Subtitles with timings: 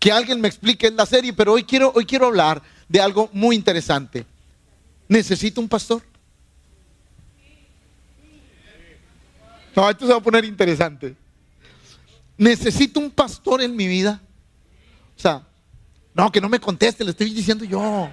[0.00, 3.28] que alguien me explique en la serie, pero hoy quiero, hoy quiero hablar de algo
[3.34, 4.24] muy interesante.
[5.06, 6.02] ¿Necesito un pastor?
[9.76, 11.14] No, esto se va a poner interesante.
[12.38, 14.22] ¿Necesito un pastor en mi vida?
[15.16, 15.46] O sea,
[16.14, 18.08] no, que no me conteste, le estoy diciendo yo.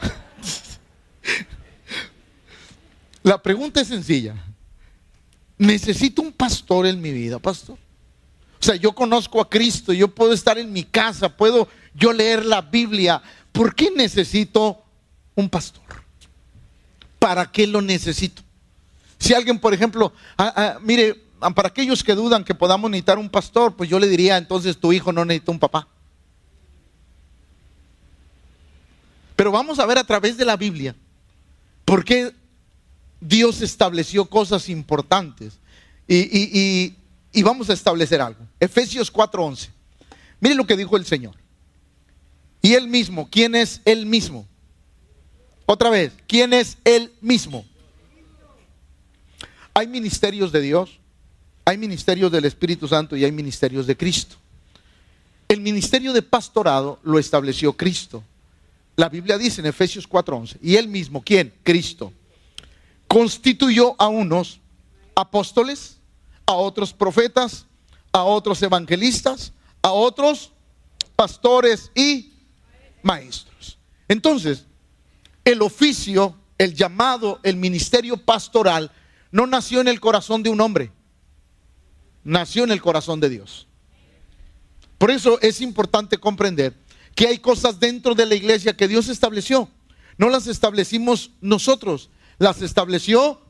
[3.22, 4.34] La pregunta es sencilla.
[5.56, 7.78] ¿Necesito un pastor en mi vida, pastor?
[8.60, 12.44] O sea, yo conozco a Cristo, yo puedo estar en mi casa, puedo yo leer
[12.44, 13.22] la Biblia.
[13.52, 14.82] ¿Por qué necesito
[15.34, 15.82] un pastor?
[17.18, 18.42] ¿Para qué lo necesito?
[19.18, 21.14] Si alguien, por ejemplo, ah, ah, mire,
[21.54, 24.92] para aquellos que dudan que podamos necesitar un pastor, pues yo le diría, entonces tu
[24.92, 25.88] hijo no necesita un papá.
[29.36, 30.94] Pero vamos a ver a través de la Biblia
[31.86, 32.34] por qué
[33.20, 35.58] Dios estableció cosas importantes.
[36.06, 36.94] Y,
[37.42, 38.40] vamos a establecer algo.
[38.58, 39.68] Efesios 4:11.
[40.40, 41.34] Miren lo que dijo el Señor.
[42.62, 44.46] Y él mismo, ¿quién es él mismo?
[45.66, 47.64] Otra vez, ¿quién es él mismo?
[49.72, 50.98] Hay ministerios de Dios,
[51.64, 54.36] hay ministerios del Espíritu Santo y hay ministerios de Cristo.
[55.48, 58.22] El ministerio de pastorado lo estableció Cristo.
[58.96, 61.52] La Biblia dice en Efesios 4:11, y él mismo, ¿quién?
[61.62, 62.12] Cristo.
[63.06, 64.60] Constituyó a unos
[65.14, 65.99] apóstoles,
[66.50, 67.66] a otros profetas,
[68.12, 70.52] a otros evangelistas, a otros
[71.16, 72.32] pastores y
[73.02, 73.78] maestros.
[74.08, 74.66] Entonces,
[75.44, 78.90] el oficio, el llamado, el ministerio pastoral
[79.30, 80.92] no nació en el corazón de un hombre,
[82.24, 83.66] nació en el corazón de Dios.
[84.98, 86.76] Por eso es importante comprender
[87.14, 89.70] que hay cosas dentro de la iglesia que Dios estableció.
[90.18, 93.40] No las establecimos nosotros, las estableció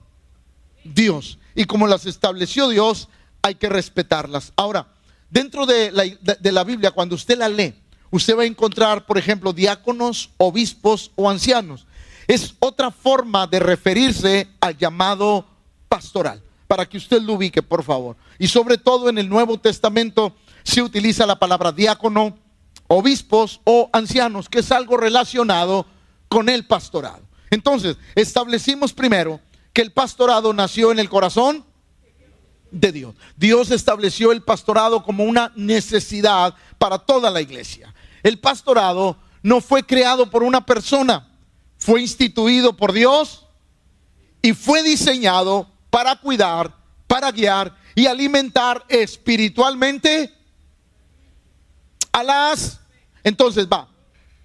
[0.85, 1.39] Dios.
[1.55, 3.09] Y como las estableció Dios,
[3.43, 4.53] hay que respetarlas.
[4.57, 4.89] Ahora,
[5.31, 7.75] dentro de la, de la, Biblia, cuando usted la lee,
[8.11, 11.87] usted va a encontrar, por ejemplo, diáconos, obispos o ancianos.
[12.27, 15.45] Es otra forma de referirse al llamado
[15.89, 18.17] pastoral, para que usted lo ubique, por favor.
[18.39, 22.39] Y sobre todo en el Nuevo Testamento se utiliza la palabra diácono,
[22.87, 25.87] obispos o ancianos, que es algo relacionado
[26.29, 27.23] con el pastorado.
[27.51, 29.41] Entonces, establecimos primero
[29.73, 31.65] que el pastorado nació en el corazón
[32.71, 33.15] de Dios.
[33.37, 37.95] Dios estableció el pastorado como una necesidad para toda la iglesia.
[38.23, 41.29] El pastorado no fue creado por una persona,
[41.79, 43.47] fue instituido por Dios
[44.43, 46.75] y fue diseñado para cuidar,
[47.07, 50.33] para guiar y alimentar espiritualmente
[52.13, 52.81] a las
[53.23, 53.89] entonces va,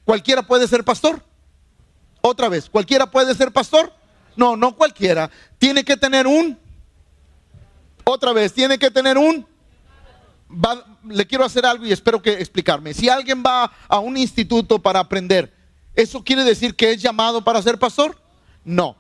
[0.04, 1.24] ¿cualquiera puede ser pastor?
[2.22, 3.94] Otra vez, ¿cualquiera puede ser pastor?
[4.36, 5.30] No, no cualquiera.
[5.58, 6.58] Tiene que tener un,
[8.04, 9.46] otra vez, tiene que tener un,
[11.08, 12.94] le quiero hacer algo y espero que explicarme.
[12.94, 15.54] Si alguien va a un instituto para aprender,
[15.96, 18.20] ¿eso quiere decir que es llamado para ser pastor?
[18.64, 18.96] No.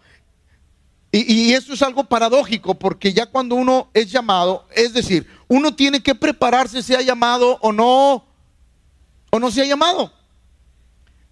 [1.12, 5.74] Y, y, eso es algo paradójico, porque ya cuando uno es llamado, es decir, uno
[5.74, 8.26] tiene que prepararse, sea llamado o no
[9.30, 10.12] o no se ha llamado.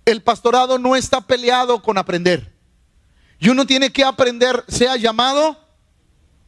[0.05, 2.52] El pastorado no está peleado con aprender.
[3.43, 5.59] Y uno tiene que aprender, sea llamado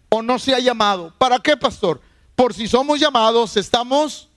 [0.07, 1.13] o no sea llamado.
[1.17, 1.99] ¿Para qué, pastor?
[2.37, 4.29] Por si somos llamados, estamos,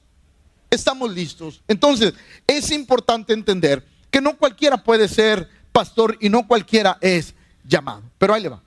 [0.68, 1.62] estamos listos.
[1.68, 2.14] Entonces,
[2.48, 7.32] es importante entender que no cualquiera puede ser pastor y no cualquiera es
[7.62, 8.02] llamado.
[8.18, 8.60] Pero ahí le va.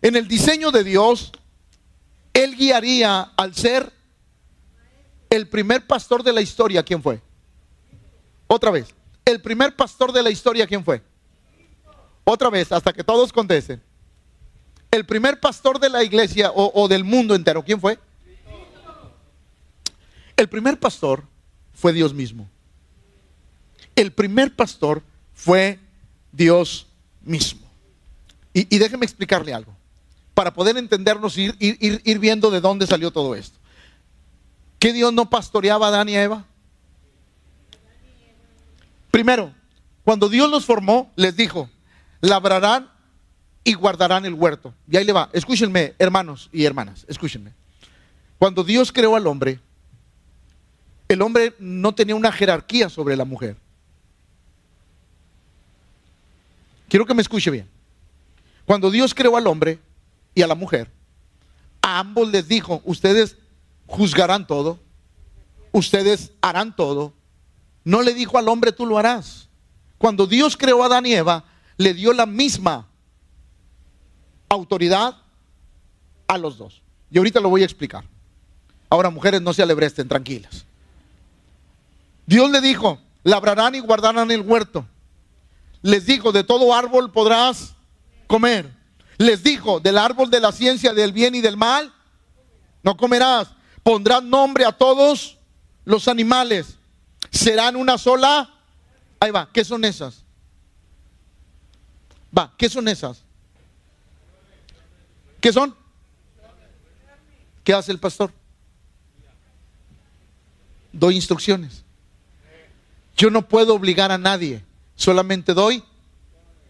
[0.00, 1.32] En el diseño de Dios,
[2.32, 3.92] Él guiaría al ser
[5.28, 6.82] el primer pastor de la historia.
[6.82, 7.20] ¿Quién fue?
[8.46, 8.94] Otra vez.
[9.26, 11.02] El primer pastor de la historia, ¿quién fue?
[12.24, 13.82] Otra vez, hasta que todos contesten.
[14.90, 17.98] El primer pastor de la iglesia o, del mundo entero, ¿quién fue?
[20.36, 21.24] El primer pastor
[21.72, 22.48] fue Dios mismo.
[23.96, 25.02] El primer pastor
[25.34, 25.78] fue
[26.30, 26.86] Dios
[27.22, 27.62] mismo.
[28.54, 29.74] Y, déjeme explicarle algo,
[30.34, 33.58] para poder entendernos y ir, ir, ir, viendo de dónde salió todo esto.
[34.78, 36.44] ¿Qué Dios no pastoreaba a Adán y a Eva?
[39.10, 39.54] Primero,
[40.04, 41.70] cuando Dios los formó, les dijo,
[42.22, 42.88] labrarán
[43.62, 44.72] y guardarán el huerto.
[44.90, 47.52] Y ahí le va, escúchenme, hermanos y hermanas, escúchenme.
[48.38, 49.60] Cuando Dios creó al hombre,
[51.08, 53.56] el hombre no tenía una jerarquía sobre la mujer.
[56.88, 57.68] Quiero que me escuche bien.
[58.64, 59.78] Cuando Dios creó al hombre
[60.34, 60.90] y a la mujer,
[61.82, 63.36] a ambos les dijo, ustedes
[63.86, 64.78] juzgarán todo,
[65.72, 67.12] ustedes harán todo,
[67.84, 69.48] no le dijo al hombre, tú lo harás.
[69.98, 71.44] Cuando Dios creó a Adán y Eva,
[71.76, 72.86] le dio la misma
[74.48, 75.16] autoridad
[76.26, 76.82] a los dos.
[77.10, 78.04] Y ahorita lo voy a explicar.
[78.88, 80.64] Ahora, mujeres, no se alebresten, tranquilas.
[82.26, 84.86] Dios le dijo, labrarán y guardarán el huerto.
[85.82, 87.74] Les dijo, de todo árbol podrás
[88.26, 88.70] comer.
[89.18, 91.92] Les dijo, del árbol de la ciencia del bien y del mal,
[92.82, 93.48] no comerás.
[93.82, 95.38] Pondrán nombre a todos
[95.84, 96.78] los animales.
[97.30, 98.50] Serán una sola.
[99.20, 100.24] Ahí va, ¿qué son esas?
[102.36, 103.22] Va, ¿qué son esas?
[105.40, 105.74] ¿Qué son?
[107.64, 108.32] ¿Qué hace el pastor?
[110.92, 111.84] Doy instrucciones.
[113.16, 114.64] Yo no puedo obligar a nadie,
[114.94, 115.82] solamente doy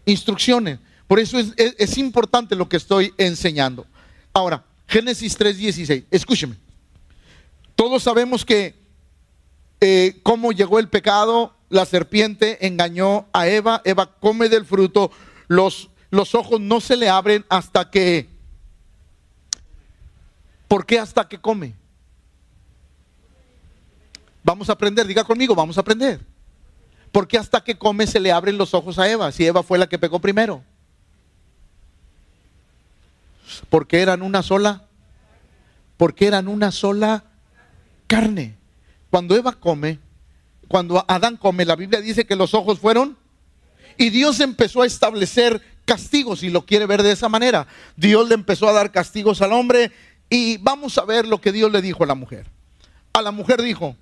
[0.05, 0.79] instrucciones.
[1.07, 3.85] Por eso es, importante lo que estoy enseñando.
[4.33, 6.57] Ahora, Génesis 3:16, escúcheme.
[7.75, 8.75] Todos sabemos que
[9.79, 15.11] eh, cómo llegó el pecado, la serpiente engañó a Eva, Eva come del fruto,
[15.53, 18.29] los, los ojos no se le abren hasta que...
[20.67, 21.75] ¿Por qué hasta que come?
[24.43, 26.19] Vamos a aprender, diga conmigo, vamos a aprender.
[27.11, 29.31] ¿Por qué hasta que come se le abren los ojos a Eva?
[29.31, 30.63] Si Eva fue la que pecó primero.
[33.69, 34.87] Porque eran una sola,
[35.97, 37.25] porque eran una sola
[38.07, 38.57] carne.
[39.11, 39.99] Cuando Eva come,
[40.67, 43.15] cuando Adán come, la Biblia dice que los ojos fueron
[43.97, 47.67] y Dios empezó a establecer castigos, si lo quiere ver de esa manera.
[47.95, 49.91] Dios le empezó a dar castigos al hombre
[50.29, 52.49] y vamos a ver lo que Dios le dijo a la mujer.
[53.13, 53.95] A la mujer dijo,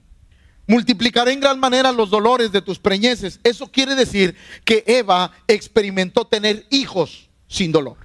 [0.68, 3.40] multiplicaré en gran manera los dolores de tus preñeces.
[3.44, 7.98] Eso quiere decir que Eva experimentó tener hijos sin dolor.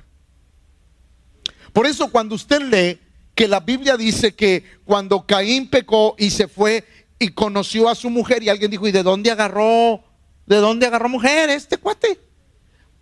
[1.73, 2.99] Por eso cuando usted lee
[3.35, 6.85] que la Biblia dice que cuando Caín pecó y se fue
[7.19, 10.03] y conoció a su mujer y alguien dijo, ¿y de dónde agarró?
[10.47, 12.21] ¿De dónde agarró mujer este cuate?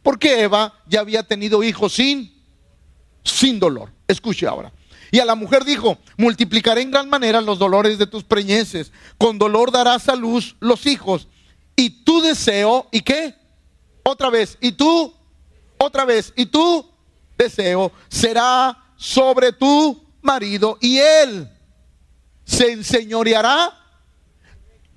[0.02, 2.43] Porque Eva ya había tenido hijos sin,
[3.23, 3.91] sin dolor.
[4.08, 4.73] Escuche ahora.
[5.11, 9.38] Y a la mujer dijo, multiplicaré en gran manera los dolores de tus preñeces, con
[9.38, 11.29] dolor darás a luz los hijos.
[11.76, 13.35] Y tu deseo, ¿y qué?
[14.02, 15.14] Otra vez, y tú,
[15.79, 16.90] otra vez, y tu
[17.38, 21.49] deseo será sobre tu marido y él
[22.44, 23.81] se enseñoreará.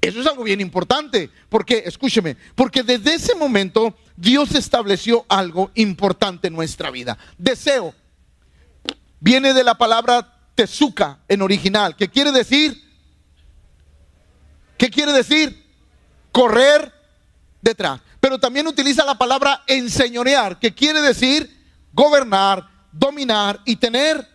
[0.01, 6.47] Eso es algo bien importante, porque, escúcheme, porque desde ese momento Dios estableció algo importante
[6.47, 7.17] en nuestra vida.
[7.37, 7.93] Deseo
[9.19, 12.81] viene de la palabra tezuca en original, que quiere decir,
[14.77, 15.65] ¿qué quiere decir?
[16.31, 16.93] Correr
[17.61, 18.01] detrás.
[18.19, 21.55] Pero también utiliza la palabra enseñorear, que quiere decir
[21.93, 24.27] gobernar, dominar y tener.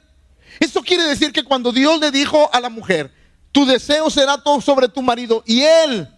[0.61, 3.12] Esto quiere decir que cuando Dios le dijo a la mujer,
[3.52, 6.08] tu deseo será todo sobre tu marido y él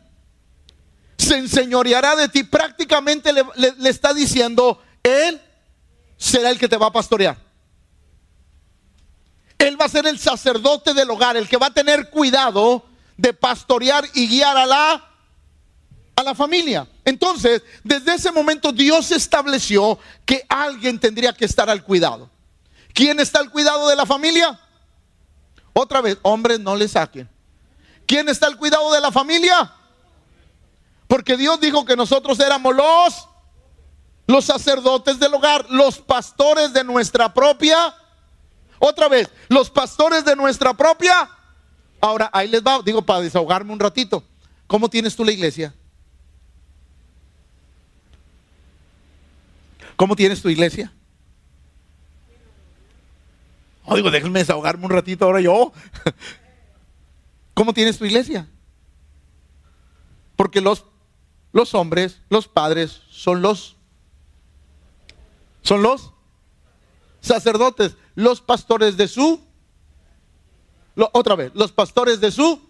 [1.19, 3.45] se enseñoreará de ti, prácticamente le,
[3.89, 5.41] está diciendo, él
[6.17, 7.37] será el que te va a pastorear.
[9.59, 12.85] Él va a ser el sacerdote del hogar, el que va a tener cuidado
[13.17, 15.11] de pastorear y guiar a la
[16.17, 16.87] a la familia.
[17.05, 22.31] Entonces, desde ese momento Dios estableció que alguien tendría que estar al cuidado.
[22.93, 24.59] ¿Quién está al cuidado de la familia?
[25.75, 27.29] Otra vez, hombres no le saquen.
[28.07, 29.71] ¿Quién está al cuidado de la familia?
[31.07, 33.29] Porque Dios dijo que nosotros éramos los
[34.27, 37.95] los sacerdotes del hogar, los pastores de nuestra propia
[38.79, 41.29] otra vez, los pastores de nuestra propia.
[42.01, 44.23] Ahora, ahí les va, digo, para desahogarme un ratito.
[44.67, 45.75] ¿Cómo tienes tú la iglesia?
[49.97, 50.93] ¿Cómo tienes tu iglesia?
[53.85, 55.73] Oh, digo, déjenme desahogarme un ratito ahora yo.
[57.55, 58.49] ¿Cómo tienes tu iglesia?
[60.37, 60.85] Porque los,
[61.53, 63.77] los hombres, los padres, son los,
[65.63, 66.13] son los
[67.21, 69.41] sacerdotes los pastores de su,
[71.13, 72.61] otra vez, los pastores de su,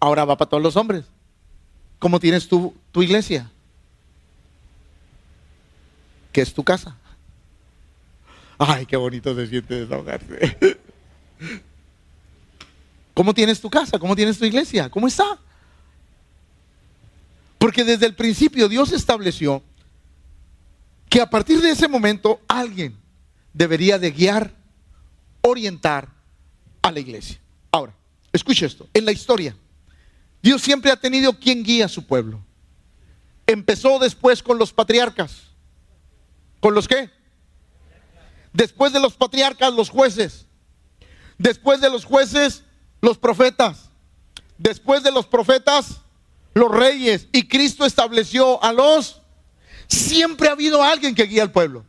[0.00, 1.04] ahora va para todos los hombres.
[1.98, 3.50] ¿Cómo tienes tu, tu iglesia?
[6.32, 6.96] ¿Qué es tu casa?
[8.58, 10.56] Ay, qué bonito se siente desahogarse.
[13.14, 13.98] ¿Cómo tienes tu casa?
[13.98, 14.90] ¿Cómo tienes tu iglesia?
[14.90, 15.38] ¿Cómo está?
[17.58, 19.62] Porque desde el principio Dios estableció
[21.08, 22.96] que a partir de ese momento alguien
[23.52, 24.52] debería de guiar,
[25.40, 26.08] orientar
[26.82, 27.40] a la iglesia.
[27.70, 27.94] Ahora,
[28.32, 29.56] escuche esto, en la historia,
[30.42, 32.44] Dios siempre ha tenido quien guía a su pueblo.
[33.46, 35.44] Empezó después con los patriarcas.
[36.60, 37.10] ¿Con los qué?
[38.56, 40.46] Después de los patriarcas, los jueces.
[41.36, 42.62] Después de los jueces,
[43.02, 43.90] los profetas.
[44.56, 46.00] Después de los profetas,
[46.54, 47.28] los reyes.
[47.32, 49.20] Y Cristo estableció a los...
[49.88, 51.84] Siempre ha habido alguien que guía al pueblo.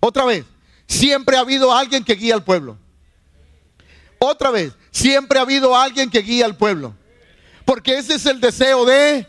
[0.00, 0.44] Otra vez,
[0.86, 2.76] siempre ha habido alguien que guía al pueblo.
[4.18, 6.94] Otra vez, siempre ha habido alguien que guía al pueblo.
[7.64, 9.26] Porque ese es el deseo de,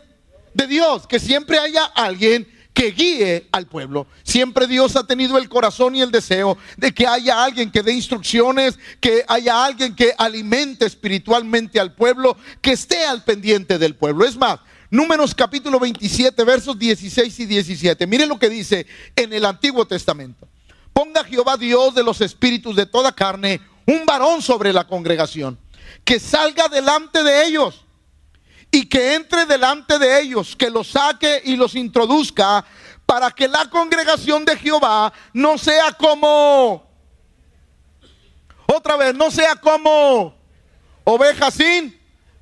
[0.52, 4.06] de Dios, que siempre haya alguien que guíe al pueblo.
[4.22, 7.92] Siempre Dios ha tenido el corazón y el deseo de que haya alguien que dé
[7.92, 14.24] instrucciones, que haya alguien que alimente espiritualmente al pueblo, que esté al pendiente del pueblo.
[14.24, 14.60] Es más,
[14.92, 18.08] Números capítulo 27, versos 16 y 17.
[18.08, 20.48] Miren lo que dice en el Antiguo Testamento.
[20.92, 25.58] Ponga Jehová Dios de los espíritus de toda carne un varón sobre la congregación,
[26.04, 27.84] que salga delante de ellos
[28.70, 32.64] y que entre delante de ellos, que los saque y los introduzca
[33.04, 36.88] para que la congregación de Jehová no sea como,
[38.66, 40.34] otra vez, no sea como
[41.04, 41.99] oveja sin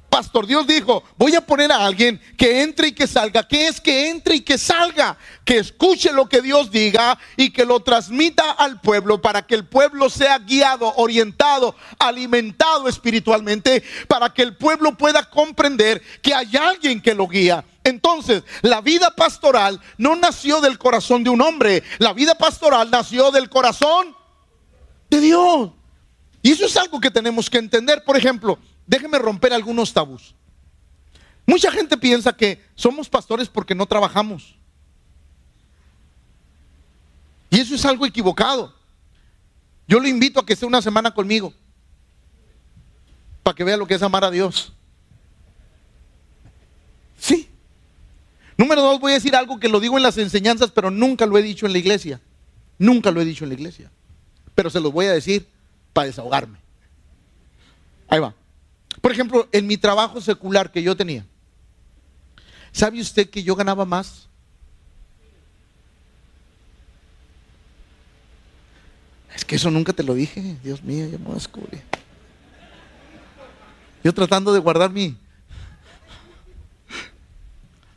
[0.08, 0.46] pastor.
[0.46, 3.46] Dios dijo, voy a poner a alguien que entre y que salga.
[3.46, 5.16] ¿Qué es que entre y que salga?
[5.44, 9.66] Que escuche lo que Dios diga y que lo transmita al pueblo para que el
[9.66, 17.00] pueblo sea guiado, orientado, alimentado espiritualmente, para que el pueblo pueda comprender que hay alguien
[17.00, 17.64] que lo guía.
[17.84, 23.30] Entonces, la vida pastoral no nació del corazón de un hombre, la vida pastoral nació
[23.30, 24.14] del corazón
[25.08, 25.70] de Dios.
[26.42, 28.04] Y eso es algo que tenemos que entender.
[28.04, 28.58] Por ejemplo,
[28.88, 30.34] déjeme romper algunos tabús.
[31.46, 34.56] Mucha gente piensa que somos pastores porque no trabajamos.
[37.50, 38.74] Y eso es algo equivocado.
[39.86, 41.54] Yo lo invito a que esté una semana conmigo.
[43.42, 44.72] Para que vea lo que es amar a Dios.
[47.18, 47.48] Sí.
[48.56, 51.38] Número dos, voy a decir algo que lo digo en las enseñanzas, pero nunca lo
[51.38, 52.20] he dicho en la iglesia.
[52.78, 53.90] Nunca lo he dicho en la iglesia.
[54.54, 55.48] Pero se los voy a decir
[55.92, 56.58] para desahogarme.
[58.08, 58.34] Ahí va.
[59.08, 61.24] Por ejemplo, en mi trabajo secular que yo tenía,
[62.72, 64.28] ¿sabe usted que yo ganaba más?
[69.34, 71.80] Es que eso nunca te lo dije, Dios mío, yo me descubrí.
[74.04, 75.16] Yo tratando de guardar mi...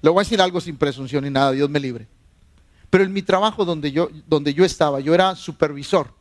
[0.02, 2.08] Le voy a decir algo sin presunción ni nada, Dios me libre.
[2.90, 6.21] Pero en mi trabajo donde yo, donde yo estaba, yo era supervisor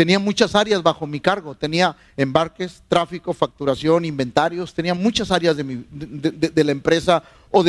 [0.00, 1.54] Tenía muchas áreas bajo mi cargo.
[1.54, 4.72] Tenía embarques, tráfico, facturación, inventarios.
[4.72, 7.60] Tenía muchas áreas de, la empresa o,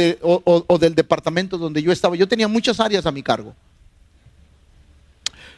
[0.66, 2.16] o del departamento donde yo estaba.
[2.16, 3.54] Yo tenía muchas áreas a mi cargo.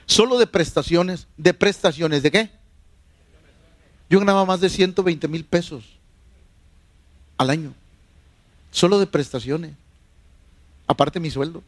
[0.08, 1.27] Solo de prestaciones.
[1.38, 2.50] ¿De prestaciones de qué?
[4.10, 5.84] Yo ganaba más de 120 mil pesos
[7.38, 7.75] al año.
[8.72, 9.75] Solo de prestaciones.
[10.88, 11.62] Aparte mi sueldo.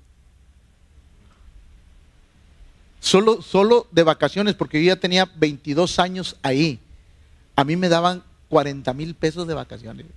[3.06, 6.80] Solo, solo de vacaciones, porque yo ya tenía 22 años ahí.
[7.56, 10.08] A mí me daban 40 mil pesos de vacaciones.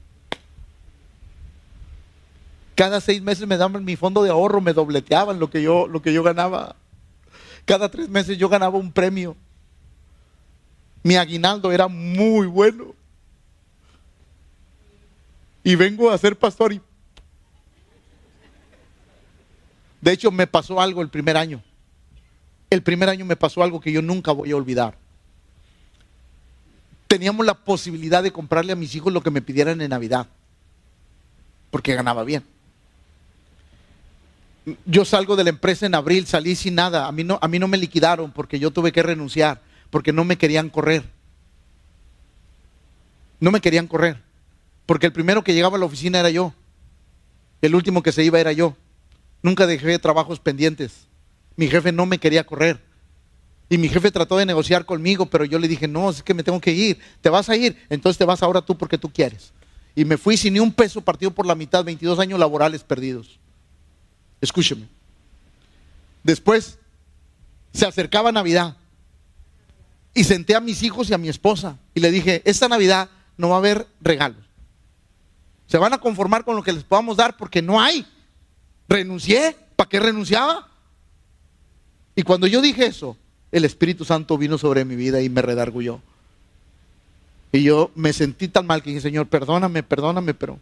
[2.74, 6.00] Cada seis meses me daban mi fondo de ahorro, me dobleteaban lo que yo, lo
[6.00, 6.76] que yo ganaba.
[7.66, 9.36] Cada tres meses yo ganaba un premio.
[11.02, 12.94] Mi aguinaldo era muy bueno.
[15.62, 16.80] Y vengo a ser pastor y...
[20.00, 21.62] De hecho, me pasó algo el primer año
[22.70, 24.96] el primer año me pasó algo que yo nunca voy a olvidar.
[27.06, 30.26] Teníamos la posibilidad de comprarle a mis hijos lo que me pidieran en Navidad,
[31.70, 32.44] porque ganaba bien.
[34.84, 37.06] Yo salgo de la empresa en abril, salí sin nada.
[37.06, 40.24] A mí no, a mí no me liquidaron porque yo tuve que renunciar, porque no
[40.24, 41.04] me querían correr.
[43.40, 44.20] No me querían correr,
[44.84, 46.52] porque el primero que llegaba a la oficina era yo.
[47.62, 48.76] El último que se iba era yo.
[49.42, 51.08] Nunca dejé trabajos pendientes
[51.58, 52.80] mi jefe no me quería correr.
[53.68, 56.44] Y mi jefe trató de negociar conmigo, pero yo le dije, no, es que me
[56.44, 57.00] tengo que ir.
[57.20, 57.76] ¿Te vas a ir?
[57.90, 59.52] Entonces te vas ahora tú porque tú quieres.
[59.96, 63.40] Y me fui sin ni un peso partido por la mitad, 22 años laborales perdidos.
[64.40, 64.86] Escúcheme.
[66.22, 66.78] Después
[67.72, 68.76] se acercaba Navidad
[70.14, 73.48] y senté a mis hijos y a mi esposa y le dije, esta Navidad no
[73.48, 74.44] va a haber regalos.
[75.66, 78.06] Se van a conformar con lo que les podamos dar porque no hay.
[78.88, 79.56] Renuncié.
[79.74, 80.68] ¿Para qué renunciaba?
[82.18, 83.16] Y cuando yo dije eso,
[83.52, 86.00] el Espíritu Santo vino sobre mi vida y me redargulló.
[87.52, 90.58] Y yo me sentí tan mal que dije, Señor, perdóname, perdóname, pero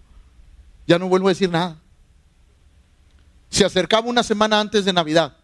[0.87, 1.79] ya no vuelvo a decir nada.
[3.49, 5.35] Se acercaba una semana antes de Navidad,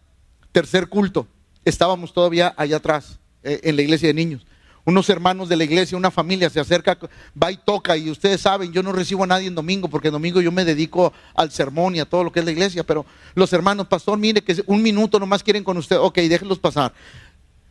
[0.51, 1.25] tercer culto.
[1.65, 4.45] Estábamos todavía allá atrás, eh, en la iglesia de niños
[4.85, 6.97] unos hermanos de la iglesia, una familia se acerca,
[7.41, 10.41] va y toca, y ustedes saben, yo no recibo a nadie en domingo, porque domingo
[10.41, 13.51] yo me dedico al sermón y a todo lo que es la iglesia, pero los
[13.53, 16.93] hermanos, pastor, mire que un minuto nomás quieren con usted, ok, déjenlos pasar.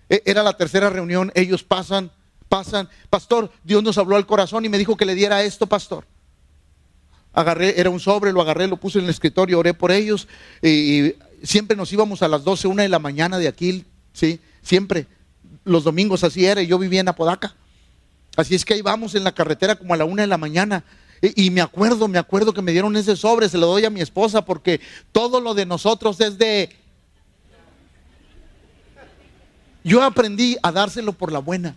[0.08, 2.10] E, era la tercera reunión, ellos pasan,
[2.48, 6.06] pasan, pastor, Dios nos habló al corazón y me dijo que le diera esto, pastor.
[7.34, 10.28] Agarré, era un sobre, lo agarré, lo puse en el escritorio, oré por ellos,
[10.62, 14.40] y, siempre nos íbamos a las 12, una de la mañana de aquí, ¿sí?
[14.62, 15.06] Siempre
[15.64, 17.54] los domingos así era, y yo vivía en Apodaca.
[18.36, 20.84] Así es que ahí vamos en la carretera como a la una de la mañana.
[21.20, 23.90] Y, y me acuerdo, me acuerdo que me dieron ese sobre, se lo doy a
[23.90, 24.80] mi esposa porque
[25.12, 26.74] todo lo de nosotros es de...
[29.84, 31.76] Yo aprendí a dárselo por la buena.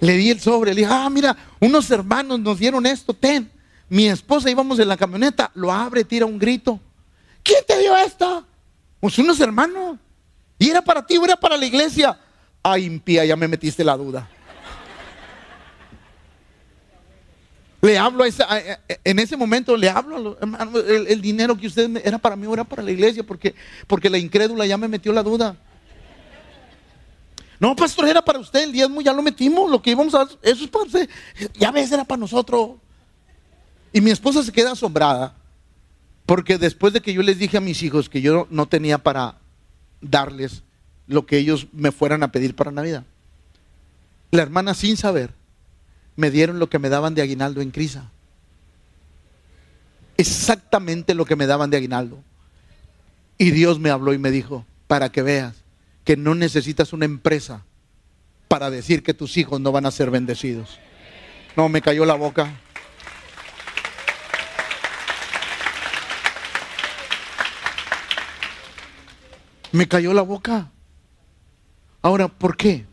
[0.00, 3.48] Le di el sobre, le dije, ah, mira, unos hermanos nos dieron esto, ten.
[3.88, 6.80] Mi esposa íbamos en la camioneta, lo abre, tira un grito.
[7.42, 8.46] ¿Quién te dio esto?
[9.00, 9.98] Pues unos hermanos.
[10.58, 12.18] ¿Y era para ti o era para la iglesia?
[12.62, 14.28] Ay, impía, ya me metiste la duda.
[17.80, 18.46] Le hablo a esa,
[19.02, 22.54] en ese momento, le hablo a el, el, dinero que usted era para mí o
[22.54, 23.56] era para la iglesia, porque,
[23.88, 25.56] porque la incrédula ya me metió la duda.
[27.58, 30.64] No, pastor, era para usted, el diezmo ya lo metimos, lo que íbamos a eso
[30.64, 31.10] es para usted.
[31.54, 32.70] Ya ves, era para nosotros.
[33.92, 35.34] Y mi esposa se queda asombrada,
[36.26, 39.38] porque después de que yo les dije a mis hijos que yo no tenía para
[40.00, 40.62] darles
[41.06, 43.04] lo que ellos me fueran a pedir para Navidad,
[44.30, 45.34] la hermana sin saber
[46.16, 48.10] me dieron lo que me daban de aguinaldo en Crisa.
[50.16, 52.18] Exactamente lo que me daban de aguinaldo.
[53.38, 55.56] Y Dios me habló y me dijo, para que veas
[56.04, 57.64] que no necesitas una empresa
[58.48, 60.78] para decir que tus hijos no van a ser bendecidos.
[61.56, 62.60] No, me cayó la boca.
[69.72, 70.70] Me cayó la boca.
[72.02, 72.84] Ahora, ¿por qué?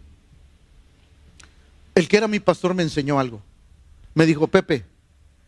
[1.96, 3.42] El que era mi pastor me enseñó algo.
[4.14, 4.86] Me dijo, Pepe,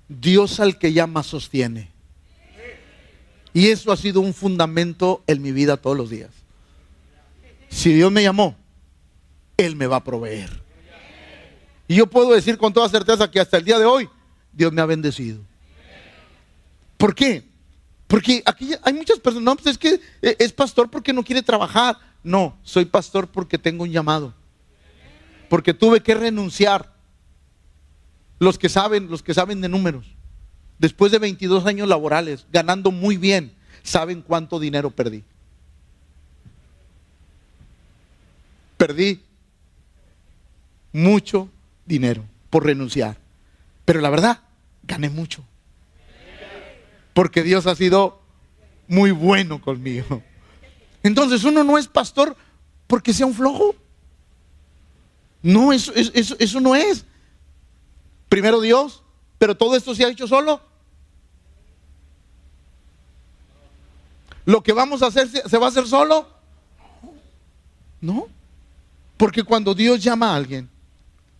[0.07, 1.89] Dios al que llama sostiene.
[3.53, 6.29] Y eso ha sido un fundamento en mi vida todos los días.
[7.69, 8.55] Si Dios me llamó,
[9.57, 10.61] Él me va a proveer.
[11.87, 14.09] Y yo puedo decir con toda certeza que hasta el día de hoy
[14.53, 15.39] Dios me ha bendecido.
[16.97, 17.50] ¿Por qué?
[18.11, 21.41] Porque aquí hay muchas personas, no, pues es que eh, es pastor porque no quiere
[21.41, 21.97] trabajar.
[22.21, 24.33] No, soy pastor porque tengo un llamado.
[25.49, 26.91] Porque tuve que renunciar.
[28.37, 30.05] Los que saben, los que saben de números.
[30.77, 35.23] Después de 22 años laborales, ganando muy bien, saben cuánto dinero perdí.
[38.81, 39.21] perdí
[40.91, 41.47] mucho
[41.85, 43.15] dinero por renunciar.
[43.85, 44.39] Pero la verdad,
[44.81, 45.45] gané mucho.
[47.13, 48.21] Porque Dios ha sido
[48.87, 50.21] muy bueno conmigo.
[51.03, 52.35] Entonces uno no es pastor
[52.87, 53.75] porque sea un flojo.
[55.41, 57.05] No, eso, eso, eso no es.
[58.29, 59.03] Primero Dios,
[59.37, 60.61] pero todo esto se ha hecho solo.
[64.45, 66.27] Lo que vamos a hacer se va a hacer solo.
[67.99, 68.27] No.
[69.17, 70.69] Porque cuando Dios llama a alguien,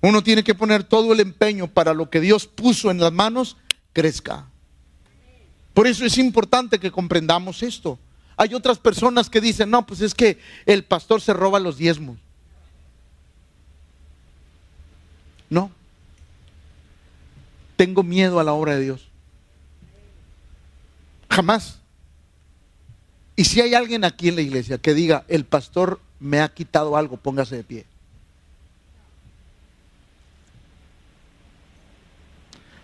[0.02, 3.58] uno tiene que poner todo el empeño para lo que Dios puso en las manos
[3.94, 4.48] crezca.
[5.74, 7.98] Por eso es importante que comprendamos esto.
[8.36, 12.18] Hay otras personas que dicen, no, pues es que el pastor se roba los diezmos.
[15.50, 15.72] No.
[17.76, 19.08] Tengo miedo a la obra de Dios.
[21.30, 21.80] Jamás.
[23.36, 26.96] Y si hay alguien aquí en la iglesia que diga, el pastor me ha quitado
[26.98, 27.86] algo, póngase de pie.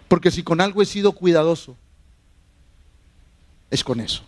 [0.08, 1.76] Porque si con algo he sido cuidadoso,
[3.70, 4.24] es con eso.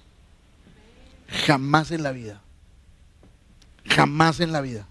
[1.46, 2.42] Jamás en la vida.
[3.86, 4.88] Jamás en la vida.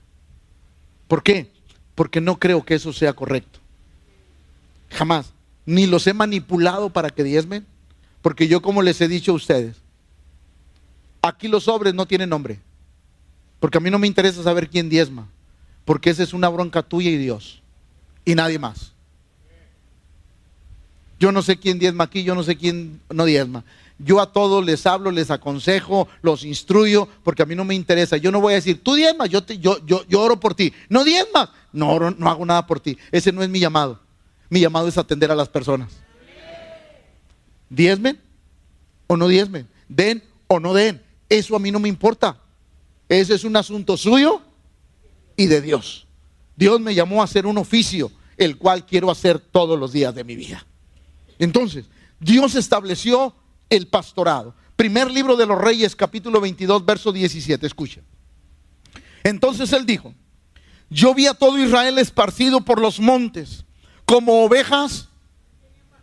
[1.07, 1.51] ¿Por qué?
[1.95, 3.59] Porque no creo que eso sea correcto.
[4.91, 5.33] Jamás.
[5.67, 7.67] Ni los he manipulado para que diezmen.
[8.23, 9.77] Porque yo, como les he dicho a ustedes,
[11.23, 12.61] aquí los sobres no tienen nombre.
[13.61, 15.29] Porque a mí no me interesa saber quién diezma,
[15.85, 17.63] porque esa es una bronca tuya y Dios,
[18.25, 18.93] y nadie más.
[21.19, 23.65] Yo no sé quién diezma aquí, yo no sé quién no diezma.
[23.99, 28.17] Yo a todos les hablo, les aconsejo, los instruyo, porque a mí no me interesa.
[28.17, 30.73] Yo no voy a decir, tú diezmas, yo, te, yo, yo, yo oro por ti.
[30.89, 32.97] No diezmas, no, no hago nada por ti.
[33.11, 34.01] Ese no es mi llamado.
[34.49, 35.91] Mi llamado es atender a las personas.
[37.69, 38.21] Diezmen
[39.09, 41.03] o no diezmen, den o no den.
[41.29, 42.39] Eso a mí no me importa.
[43.09, 44.41] Ese es un asunto suyo
[45.37, 46.07] y de Dios.
[46.57, 50.25] Dios me llamó a hacer un oficio, el cual quiero hacer todos los días de
[50.25, 50.65] mi vida.
[51.39, 51.87] Entonces,
[52.21, 53.35] Dios estableció
[53.71, 54.55] el pastorado.
[54.77, 57.67] Primer libro de los Reyes, capítulo 22, verso 17.
[57.67, 58.01] Escucha.
[59.25, 60.15] Entonces él dijo,
[60.91, 63.65] yo vi a todo Israel esparcido por los montes,
[64.05, 65.09] como ovejas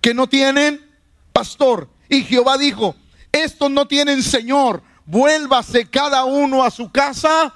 [0.02, 0.86] que no tienen
[1.34, 1.90] pastor.
[2.10, 2.96] Y Jehová dijo,
[3.32, 7.54] estos no tienen Señor, vuélvase cada uno a su casa.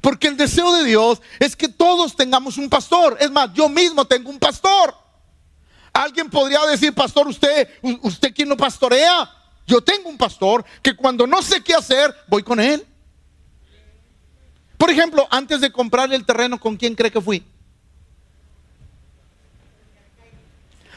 [0.00, 3.16] Porque el deseo de Dios es que todos tengamos un pastor.
[3.20, 4.94] Es más, yo mismo tengo un pastor.
[5.92, 7.68] Alguien podría decir, pastor, usted,
[8.02, 9.30] usted quien no pastorea.
[9.66, 12.84] Yo tengo un pastor que cuando no sé qué hacer, voy con él.
[14.78, 17.44] Por ejemplo, antes de comprar el terreno, ¿con quién cree que fui?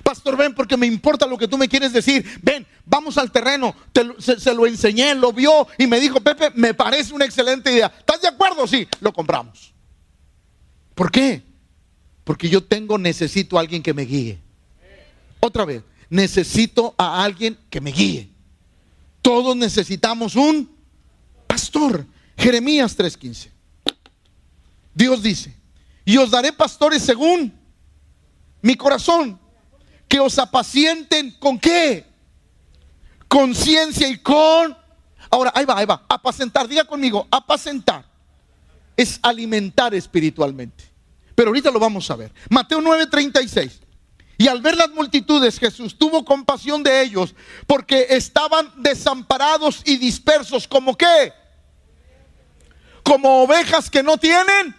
[0.02, 2.24] Pastor, ven porque me importa lo que tú me quieres decir.
[2.42, 3.76] Ven, vamos al terreno.
[3.92, 7.72] Te, se, se, lo enseñé, lo vio y me dijo, Pepe, me parece una excelente
[7.72, 7.92] idea.
[8.00, 8.66] ¿Estás de acuerdo?
[8.68, 9.74] Sí, lo compramos.
[10.94, 11.44] ¿Por qué?
[12.24, 14.45] Porque yo tengo, necesito a alguien que me guíe.
[15.40, 18.30] Otra vez, necesito a alguien que me guíe.
[19.22, 20.70] Todos necesitamos un
[21.48, 22.06] pastor.
[22.38, 23.52] Jeremías 3:15.
[24.94, 25.56] Dios dice,
[26.06, 27.54] y os daré pastores según
[28.62, 29.40] mi corazón,
[30.08, 32.06] que os apacienten con qué?
[33.28, 34.78] Con ciencia y con...
[35.30, 36.06] Ahora, ahí va, ahí va.
[36.08, 38.06] Apacentar, diga conmigo, apacentar
[38.96, 40.86] es alimentar espiritualmente.
[41.34, 42.32] Pero ahorita lo vamos a ver.
[42.50, 43.72] Mateo 9:36.
[44.38, 47.34] Y al ver las multitudes, Jesús tuvo compasión de ellos
[47.68, 50.68] porque estaban desamparados y dispersos.
[50.68, 51.34] ¿Como qué?
[53.04, 54.76] Como ovejas que no tienen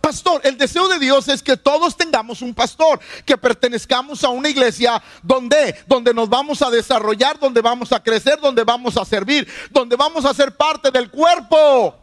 [0.00, 0.40] pastor.
[0.44, 5.02] El deseo de Dios es que todos tengamos un pastor, que pertenezcamos a una iglesia
[5.22, 9.96] donde, donde nos vamos a desarrollar, donde vamos a crecer, donde vamos a servir, donde
[9.96, 11.96] vamos a ser parte del cuerpo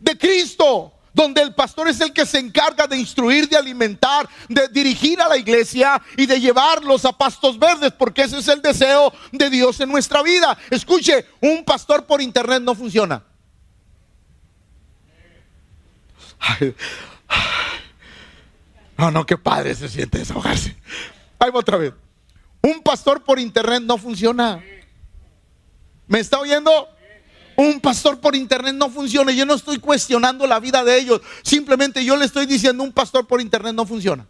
[0.00, 4.68] de Cristo donde el pastor es el que se encarga de instruir, de alimentar, de
[4.68, 9.10] dirigir a la iglesia y de llevarlos a pastos verdes, porque ese es el deseo
[9.32, 10.58] de Dios en nuestra vida.
[10.68, 13.24] Escuche, un pastor por internet no funciona.
[18.98, 20.76] No, no, qué padre se siente desahogarse.
[21.38, 21.94] Ahí va otra vez.
[22.60, 24.62] Un pastor por internet no funciona.
[26.06, 26.88] ¿Me está oyendo?
[27.56, 29.32] Un pastor por internet no funciona.
[29.32, 31.20] Yo no estoy cuestionando la vida de ellos.
[31.42, 34.26] Simplemente yo le estoy diciendo un pastor por internet no funciona.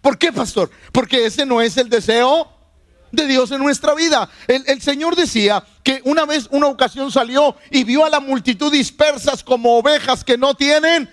[0.00, 0.70] ¿Por qué, pastor?
[0.92, 2.48] Porque ese no es el deseo
[3.10, 4.28] de Dios en nuestra vida.
[4.46, 9.42] El, Señor decía que una vez, una ocasión salió y vio a la multitud dispersas
[9.42, 11.10] como ovejas que no tienen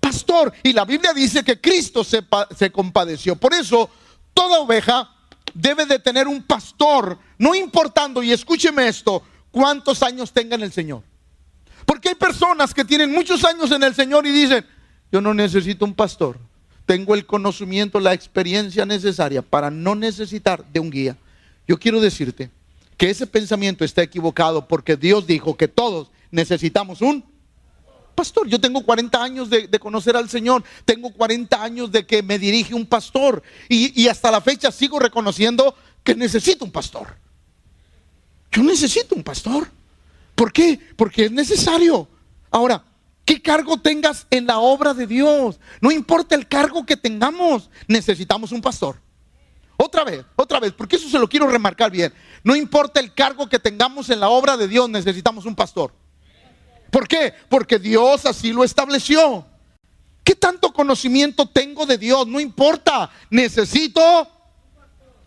[0.00, 0.52] pastor.
[0.62, 2.22] Y la Biblia dice que Cristo se,
[2.56, 3.34] se compadeció.
[3.36, 3.90] Por eso,
[4.34, 5.10] toda oveja
[5.54, 10.72] debe de tener un pastor, no importando, y escúcheme esto, cuántos años tenga en el
[10.72, 11.02] Señor.
[11.84, 14.64] Porque hay personas que tienen muchos años en el Señor y dicen,
[15.10, 16.38] yo no necesito un pastor,
[16.84, 21.16] tengo el conocimiento, la experiencia necesaria para no necesitar de un guía.
[21.66, 22.50] Yo quiero decirte
[22.96, 27.24] que ese pensamiento está equivocado porque Dios dijo que todos necesitamos un
[28.14, 28.48] pastor.
[28.48, 32.74] Yo tengo 40 años de, conocer al Señor, tengo 40 años de que me dirige
[32.74, 37.16] un pastor y, y hasta la fecha sigo reconociendo que necesito un pastor.
[38.50, 39.68] Yo necesito un pastor.
[40.34, 40.78] ¿Por qué?
[40.96, 42.08] Porque es necesario.
[42.50, 42.84] Ahora,
[43.24, 45.58] ¿qué cargo tengas en la obra de Dios?
[45.80, 49.00] No importa el cargo que tengamos, necesitamos un pastor.
[49.76, 52.12] Otra vez, otra vez, porque eso se lo quiero remarcar bien.
[52.42, 55.92] No importa el cargo que tengamos en la obra de Dios, necesitamos un pastor.
[56.90, 57.34] ¿Por qué?
[57.48, 59.46] Porque Dios así lo estableció.
[60.24, 62.26] ¿Qué tanto conocimiento tengo de Dios?
[62.26, 63.10] No importa.
[63.30, 64.28] Necesito,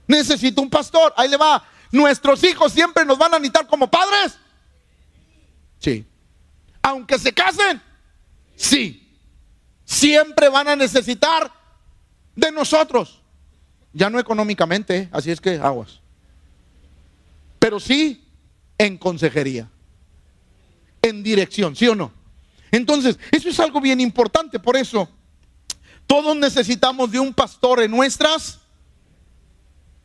[0.07, 1.13] necesito un pastor.
[1.17, 1.63] Ahí le va.
[1.91, 4.37] ¿Nuestros hijos siempre nos van a necesitar como padres?
[5.79, 6.05] Sí.
[6.81, 7.81] Aunque se casen,
[8.55, 8.97] sí.
[9.83, 11.51] Siempre van a necesitar
[12.35, 13.21] de nosotros.
[13.93, 15.99] Ya no económicamente, así es que aguas.
[17.59, 18.25] Pero sí
[18.77, 19.69] en consejería,
[21.01, 22.13] en dirección, ¿sí o no?
[22.71, 24.59] Entonces, eso es algo bien importante.
[24.59, 25.09] Por eso,
[26.07, 28.60] todos necesitamos de un pastor en nuestras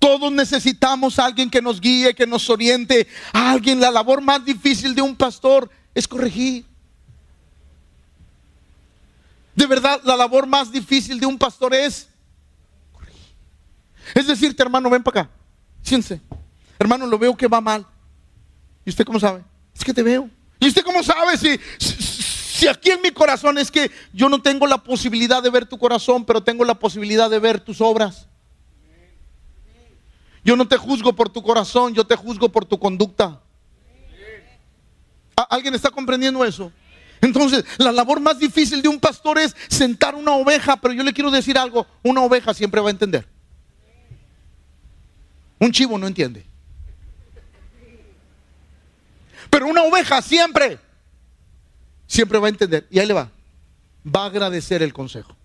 [0.07, 3.09] todos necesitamos a alguien que nos guíe, que nos oriente.
[3.33, 6.65] A alguien, la labor más difícil de un pastor es corregir.
[9.57, 12.07] De verdad, la labor más difícil de un pastor es
[12.93, 13.21] corregir.
[14.15, 15.31] Es decirte, hermano, ven para acá.
[15.83, 16.21] Siéntese.
[16.79, 17.85] Hermano, lo veo que va mal.
[18.85, 19.43] ¿Y usted cómo sabe?
[19.75, 20.31] Es que te veo.
[20.61, 24.69] ¿Y usted cómo sabe si, si aquí en mi corazón es que yo no tengo
[24.69, 28.29] la posibilidad de ver tu corazón, pero tengo la posibilidad de ver tus obras?
[30.47, 33.43] Yo no te juzgo por tu corazón, yo te juzgo por tu conducta.
[35.51, 36.71] ¿Alguien está comprendiendo eso?
[37.21, 41.13] Entonces, la labor más difícil de un pastor es sentar una oveja, pero yo le
[41.13, 43.27] quiero decir algo, una oveja siempre va a entender.
[45.59, 46.47] Un chivo no entiende.
[49.51, 50.79] Pero una oveja siempre,
[52.07, 52.87] siempre va a entender.
[52.89, 53.33] Y ahí le va.
[54.07, 55.37] Va a agradecer el consejo.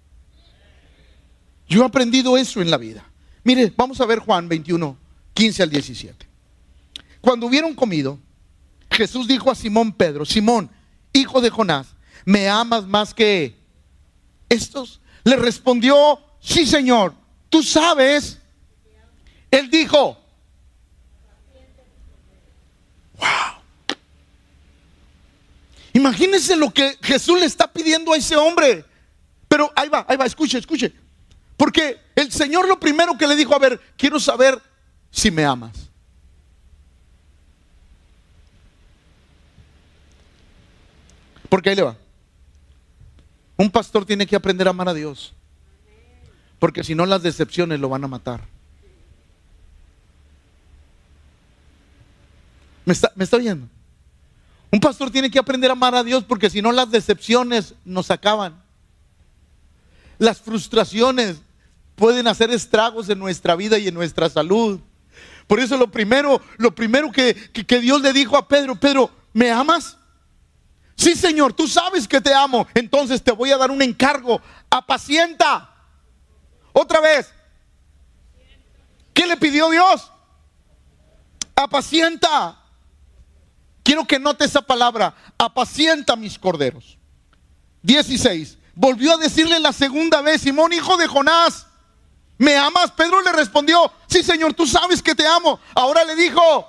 [1.68, 3.11] Yo he aprendido eso en la vida.
[3.44, 4.98] Mire, vamos a ver Juan 21,
[5.34, 6.28] 15 al 17.
[7.22, 8.20] Cuando hubieron comido,
[8.90, 10.70] Jesús dijo a Simón Pedro, Simón,
[11.14, 11.88] hijo de Jonás,
[12.26, 13.56] ¿me amas más que
[14.50, 15.02] estos?
[15.24, 17.16] Le respondió, sí Señor,
[17.50, 18.40] tú sabes.
[19.50, 20.18] Él dijo,
[23.18, 23.62] wow.
[25.94, 28.86] Imagínense lo que Jesús le está pidiendo a ese hombre.
[29.48, 30.94] Pero ahí va, ahí va, escuche, escuche.
[31.62, 34.60] Porque el Señor lo primero que le dijo, a ver, quiero saber
[35.12, 35.92] si me amas.
[41.48, 41.96] Porque ahí le va.
[43.58, 45.36] Un pastor tiene que aprender a amar a Dios.
[46.58, 48.42] Porque si no las decepciones lo van a matar.
[52.86, 53.68] ¿Me está, ¿Me está oyendo?
[54.72, 58.10] Un pastor tiene que aprender a amar a Dios porque si no las decepciones nos
[58.10, 58.64] acaban.
[60.18, 61.44] Las frustraciones
[62.02, 64.80] pueden hacer estragos en nuestra vida y en nuestra salud.
[65.46, 69.52] Por eso lo primero, lo primero que, que Dios le dijo a Pedro, Pedro, ¿me
[69.52, 69.98] amas?
[70.96, 72.66] Sí, Señor, tú sabes que te amo.
[72.74, 74.42] Entonces te voy a dar un encargo.
[74.68, 75.76] Apacienta.
[76.74, 77.32] Otra vez.
[79.14, 80.12] ¿Qué le pidió Dios?
[81.54, 82.64] Apacienta.
[83.84, 85.14] Quiero que note esa palabra.
[85.38, 86.98] Apacienta mis corderos.
[87.84, 88.58] 16.
[88.74, 91.68] Volvió a decirle la segunda vez, Simón, hijo de Jonás,
[92.42, 92.92] ¿me amas?
[92.92, 95.60] Pedro le respondió, sí, Señor, tú sabes que te amo.
[95.74, 96.68] Ahora le dijo,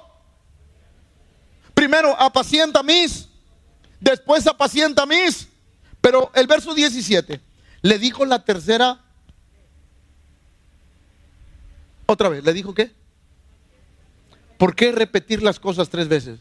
[1.74, 3.32] primero, apacienta mis
[4.02, 5.48] después apacienta mis.
[6.00, 7.40] Pero el verso 17
[7.82, 9.00] le dijo la tercera.
[12.06, 12.92] Otra vez, ¿le dijo qué?
[14.58, 16.40] ¿Por qué repetir las cosas tres veces?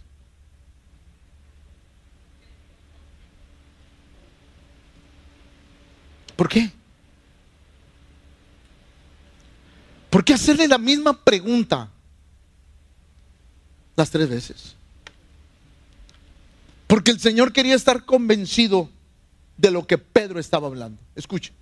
[6.36, 6.72] ¿Por qué?
[10.22, 11.90] ¿Por qué hacerle la misma pregunta
[13.96, 14.76] las tres veces?
[16.86, 18.88] Porque el Señor quería estar convencido
[19.58, 21.02] de lo que Pedro estaba hablando.
[21.16, 21.54] Escuche.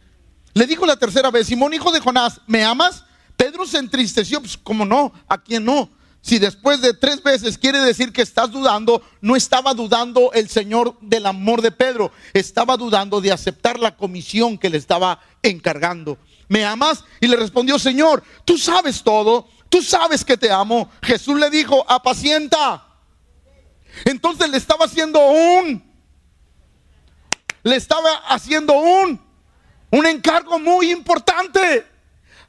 [0.53, 3.05] Le dijo la tercera vez, Simón, hijo de Jonás, ¿me amas?
[3.37, 5.89] Pedro se entristeció, pues como no, ¿a quién no?
[6.19, 10.97] Si después de tres veces quiere decir que estás dudando, no estaba dudando el Señor
[10.99, 16.17] del amor de Pedro, estaba dudando de aceptar la comisión que le estaba encargando.
[16.49, 17.05] ¿Me amas?
[17.21, 20.91] Y le respondió, Señor, tú sabes todo, tú sabes que te amo.
[21.01, 22.87] Jesús le dijo, apacienta
[24.05, 25.83] entonces le estaba haciendo un,
[27.63, 29.19] le estaba haciendo un,
[29.91, 31.85] un encargo muy importante.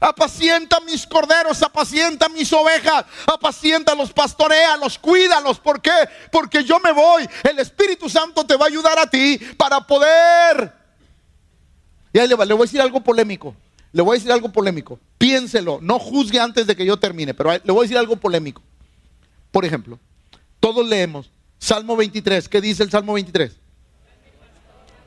[0.02, 5.58] Apacienta mis corderos, apacienta mis ovejas, apacienta los, pastorea, los cuídalos.
[5.58, 5.92] ¿Por qué?
[6.32, 7.28] Porque yo me voy.
[7.42, 10.72] El Espíritu Santo te va a ayudar a ti para poder.
[12.14, 13.54] Y ahí le, le voy a decir algo polémico.
[13.92, 14.98] Le voy a decir algo polémico.
[15.18, 18.62] Piénselo, no juzgue antes de que yo termine, pero le voy a decir algo polémico.
[19.50, 19.98] Por ejemplo,
[20.60, 22.48] todos leemos Salmo 23.
[22.48, 23.56] ¿Qué dice el Salmo 23?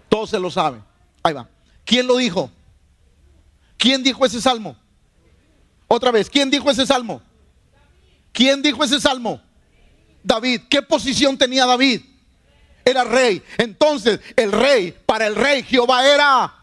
[0.10, 0.84] Todos se lo saben.
[1.24, 1.50] Ahí va.
[1.86, 2.52] ¿Quién lo dijo?
[3.78, 4.76] ¿Quién dijo ese salmo?
[5.88, 7.22] Otra vez, ¿quién dijo ese salmo?
[8.32, 9.41] ¿Quién dijo ese salmo?
[10.24, 10.62] David.
[10.69, 12.02] ¿Qué posición tenía David?
[12.86, 13.41] Era rey.
[13.58, 16.54] Entonces, el rey, para el rey Jehová era,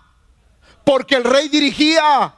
[0.85, 2.35] porque el rey dirigía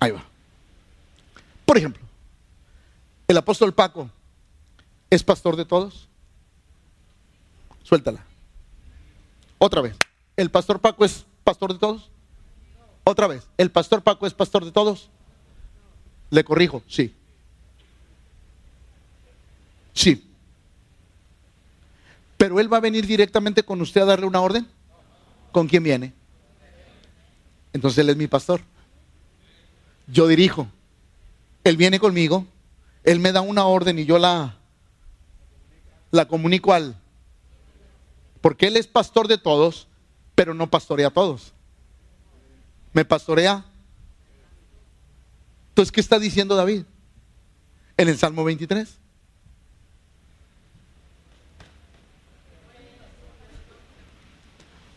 [0.00, 0.24] Ahí va.
[1.66, 2.02] Por ejemplo,
[3.28, 4.10] el apóstol Paco
[5.10, 6.08] es pastor de todos.
[7.82, 8.24] Suéltala.
[9.58, 9.94] Otra vez.
[10.36, 12.10] ¿El pastor Paco es pastor de todos?
[13.04, 13.46] Otra vez.
[13.58, 15.10] ¿El pastor Paco es pastor de todos?
[16.30, 17.14] Le corrijo, sí.
[19.92, 20.26] Sí.
[22.36, 24.66] Pero él va a venir directamente con usted a darle una orden.
[25.52, 26.12] ¿Con quién viene?
[27.72, 28.60] Entonces él es mi pastor
[30.10, 30.68] yo dirijo.
[31.64, 32.46] Él viene conmigo,
[33.04, 34.56] él me da una orden y yo la,
[36.10, 36.96] la comunico al.
[38.40, 39.86] Porque él es pastor de todos,
[40.34, 41.52] pero no pastorea a todos.
[42.92, 43.64] Me pastorea.
[45.68, 46.84] Entonces, ¿qué está diciendo David?
[47.96, 48.98] En el Salmo 23.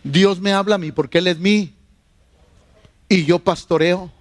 [0.03, 1.73] Dios me habla a mí porque Él es mí
[3.07, 4.11] y yo pastoreo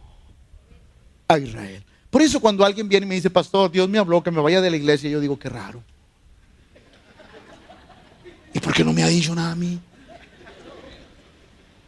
[1.39, 1.85] Israel.
[2.11, 4.61] Por eso cuando alguien viene y me dice, pastor, Dios me habló que me vaya
[4.61, 5.83] de la iglesia, yo digo, qué raro.
[8.53, 9.81] ¿Y por qué no me ha dicho nada a mí?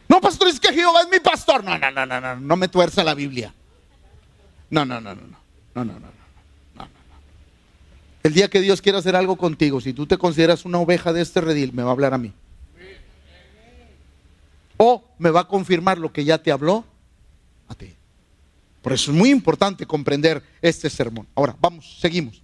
[0.08, 1.62] No, pastor, es que Jehová es mi pastor.
[1.62, 3.52] No, no, no, no, no, no me tuerza la Biblia.
[4.70, 5.36] No, no, no, no, no,
[5.74, 6.06] no, no, no, no,
[6.74, 6.88] no.
[8.22, 11.20] El día que Dios quiera hacer algo contigo, si tú te consideras una oveja de
[11.20, 12.32] este redil, me va a hablar a mí.
[14.76, 16.84] O me va a confirmar lo que ya te habló
[17.68, 17.94] a ti.
[18.82, 21.26] Por eso es muy importante comprender este sermón.
[21.34, 22.42] Ahora, vamos, seguimos.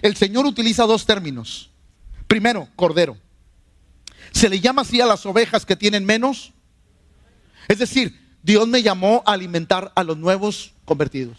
[0.00, 1.70] El Señor utiliza dos términos.
[2.26, 3.18] Primero, cordero.
[4.32, 6.52] Se le llama así a las ovejas que tienen menos.
[7.68, 11.36] Es decir, Dios me llamó a alimentar a los nuevos convertidos.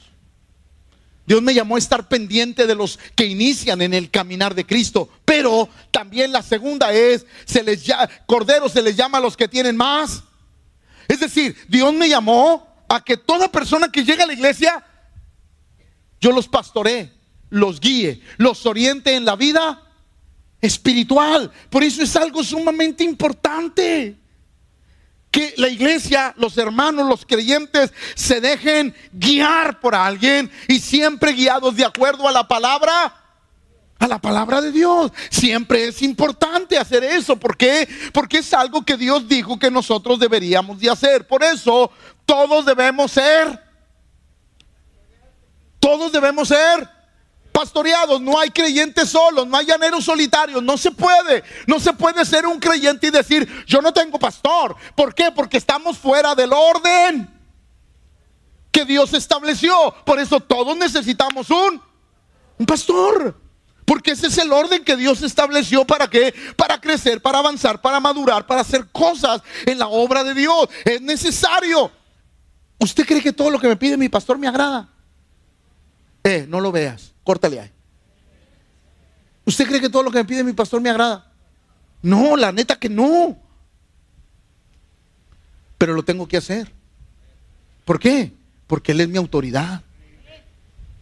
[1.26, 5.10] Dios me llamó a estar pendiente de los que inician en el caminar de Cristo.
[5.26, 7.86] Pero también la segunda es, se les
[8.26, 10.24] cordero se les llama a los que tienen más.
[11.24, 14.86] Decir, Dios me llamó a que toda persona que llega a la iglesia,
[16.20, 17.12] yo los pastoré,
[17.50, 19.82] los guíe, los oriente en la vida
[20.62, 21.52] espiritual.
[21.70, 24.18] Por eso es algo sumamente importante
[25.32, 31.76] que la iglesia, los hermanos, los creyentes se dejen guiar por alguien y siempre guiados
[31.76, 33.23] de acuerdo a la palabra,
[34.04, 35.12] a la palabra de Dios.
[35.30, 37.38] Siempre es importante hacer eso.
[37.38, 37.88] ¿Por qué?
[38.12, 41.26] Porque es algo que Dios dijo que nosotros deberíamos de hacer.
[41.26, 41.90] Por eso
[42.26, 43.64] todos debemos ser,
[45.80, 46.90] todos debemos ser
[47.54, 52.26] pastoreados, no hay creyentes solos, no hay llaneros solitarios, no se puede, no se puede
[52.26, 54.76] ser un creyente y decir, yo no tengo pastor.
[54.96, 55.32] ¿Por qué?
[55.32, 57.30] Porque estamos fuera del orden
[58.70, 59.74] que Dios estableció.
[60.04, 61.82] Por eso todos necesitamos un,
[62.58, 63.43] un pastor.
[63.86, 66.34] Porque ese es el orden que Dios estableció para qué?
[66.56, 70.70] Para crecer, para avanzar, para madurar, para hacer cosas en la obra de Dios.
[70.86, 71.92] Es necesario.
[72.80, 74.90] ¿Usted cree que todo lo que me pide mi pastor me agrada?
[76.24, 77.14] Eh, no lo veas.
[77.24, 77.72] Córtale ahí.
[79.46, 81.32] ¿Usted cree que todo lo que me pide mi pastor me agrada?
[82.02, 83.38] No, la neta que no.
[85.78, 86.72] Pero lo tengo que hacer.
[87.84, 88.32] ¿Por qué?
[88.68, 89.82] Porque Él es mi autoridad.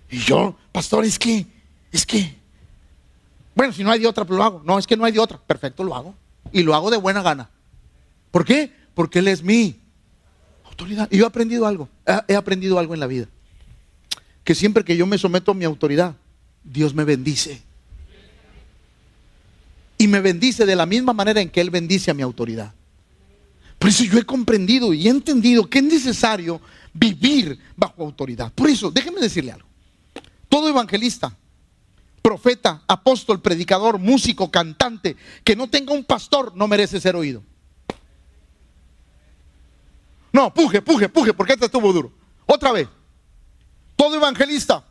[0.09, 1.45] Y yo, pastor, es que,
[1.91, 2.40] es que,
[3.55, 4.61] bueno, si no hay de otra, pues lo hago.
[4.65, 5.37] No, es que no hay de otra.
[5.37, 6.15] Perfecto, lo hago.
[6.51, 7.49] Y lo hago de buena gana.
[8.31, 8.71] ¿Por qué?
[8.93, 9.79] Porque Él es mi
[10.65, 11.07] autoridad.
[11.11, 11.89] Y yo he aprendido algo.
[12.27, 13.27] He aprendido algo en la vida
[14.43, 16.15] que siempre que yo me someto a mi autoridad,
[16.63, 17.61] Dios me bendice.
[19.97, 22.73] Y me bendice de la misma manera en que Él bendice a mi autoridad.
[23.77, 26.61] Por eso yo he comprendido y he entendido que es necesario
[26.93, 28.51] vivir bajo autoridad.
[28.53, 29.67] Por eso, déjeme decirle algo.
[30.49, 31.35] Todo evangelista,
[32.21, 37.43] profeta, apóstol, predicador, músico, cantante, que no tenga un pastor, no merece ser oído.
[40.31, 42.11] No, puje, puje, puje, porque este estuvo duro.
[42.45, 42.87] Otra vez.
[43.95, 44.83] Todo evangelista,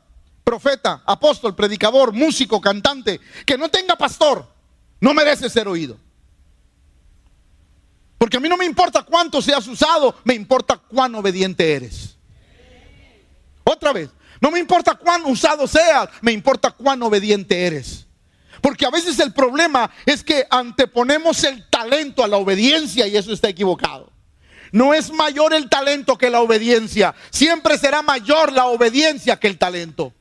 [0.44, 4.46] profeta, apóstol, predicador, músico, cantante, que no tenga pastor,
[5.00, 5.96] no merece ser oído.
[8.18, 12.16] Porque a mí no me importa cuánto seas usado, me importa cuán obediente eres.
[13.64, 18.06] Otra vez, no me importa cuán usado seas, me importa cuán obediente eres.
[18.60, 23.32] Porque a veces el problema es que anteponemos el talento a la obediencia y eso
[23.32, 24.10] está equivocado.
[24.72, 27.14] No es mayor el talento que la obediencia.
[27.30, 30.12] Siempre será mayor la obediencia que el talento.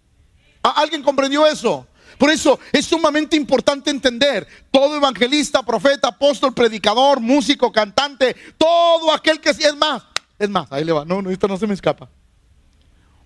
[0.61, 1.87] ¿Alguien comprendió eso?
[2.17, 9.39] Por eso es sumamente importante entender, todo evangelista, profeta, apóstol, predicador, músico, cantante, todo aquel
[9.39, 10.03] que es más.
[10.37, 11.05] Es más, ahí le va.
[11.05, 12.09] No, no, esto no se me escapa.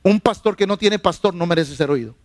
[0.04, 2.16] Un pastor que no tiene pastor no merece ser oído.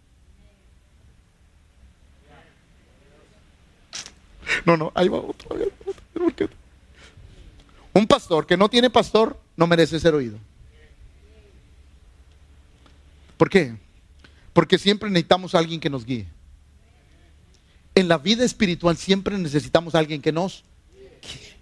[4.65, 5.49] No, no, ahí va otro.
[7.95, 10.39] Un pastor que no tiene pastor no merece ser oído.
[13.37, 13.77] ¿Por qué?
[14.53, 16.27] Porque siempre necesitamos a alguien que nos guíe.
[17.95, 20.65] En la vida espiritual siempre necesitamos a alguien que nos
[21.23, 21.57] guíe.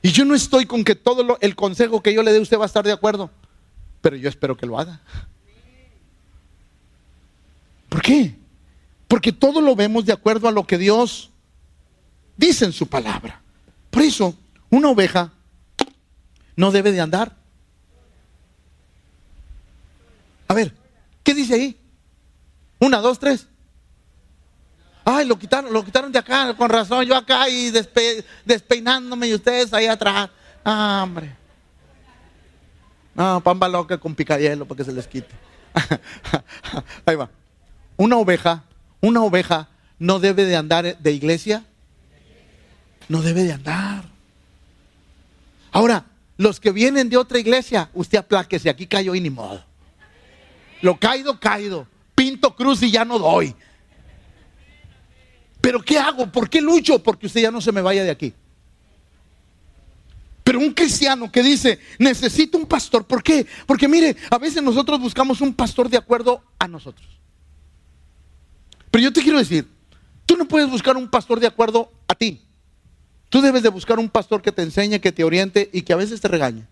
[0.00, 2.64] Y yo no estoy con que todo el consejo que yo le dé usted va
[2.64, 3.30] a estar de acuerdo,
[4.00, 5.00] pero yo espero que lo haga.
[7.88, 8.36] ¿Por qué?
[9.06, 11.30] Porque todo lo vemos de acuerdo a lo que Dios
[12.36, 13.40] dice en su palabra.
[13.90, 14.34] Por eso,
[14.70, 15.32] una oveja
[16.56, 17.34] no debe de andar.
[20.46, 20.74] A ver,
[21.22, 21.80] ¿qué dice ahí?
[22.78, 23.46] Una, dos, tres.
[25.04, 27.72] Ay, lo quitaron, lo quitaron de acá, con razón, yo acá y
[28.44, 30.28] despeinándome y ustedes ahí atrás.
[30.64, 31.34] Ah, hombre.
[33.18, 35.34] No, pamba loca con picayelo para que se les quite.
[37.04, 37.28] ahí va.
[37.96, 38.62] Una oveja,
[39.00, 41.64] una oveja no debe de andar de iglesia.
[43.08, 44.04] No debe de andar.
[45.72, 46.04] Ahora,
[46.36, 49.64] los que vienen de otra iglesia, usted apláquese, aquí cayó y ni modo.
[50.80, 51.88] Lo caído, caído.
[52.14, 53.52] Pinto cruz y ya no doy.
[55.60, 56.30] Pero ¿qué hago?
[56.30, 57.02] ¿Por qué lucho?
[57.02, 58.32] Porque usted ya no se me vaya de aquí.
[60.48, 63.06] Pero un cristiano que dice, necesito un pastor.
[63.06, 63.46] ¿Por qué?
[63.66, 67.06] Porque mire, a veces nosotros buscamos un pastor de acuerdo a nosotros.
[68.90, 69.68] Pero yo te quiero decir,
[70.24, 72.40] tú no puedes buscar un pastor de acuerdo a ti.
[73.28, 75.96] Tú debes de buscar un pastor que te enseñe, que te oriente y que a
[75.96, 76.66] veces te regañe.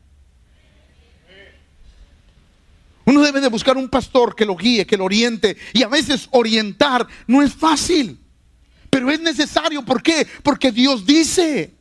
[3.05, 5.55] Uno debe de buscar un pastor que lo guíe, que lo oriente.
[5.75, 8.19] Y a veces orientar no es fácil.
[8.89, 9.85] Pero es necesario.
[9.85, 10.27] ¿Por qué?
[10.43, 11.76] Porque Dios dice.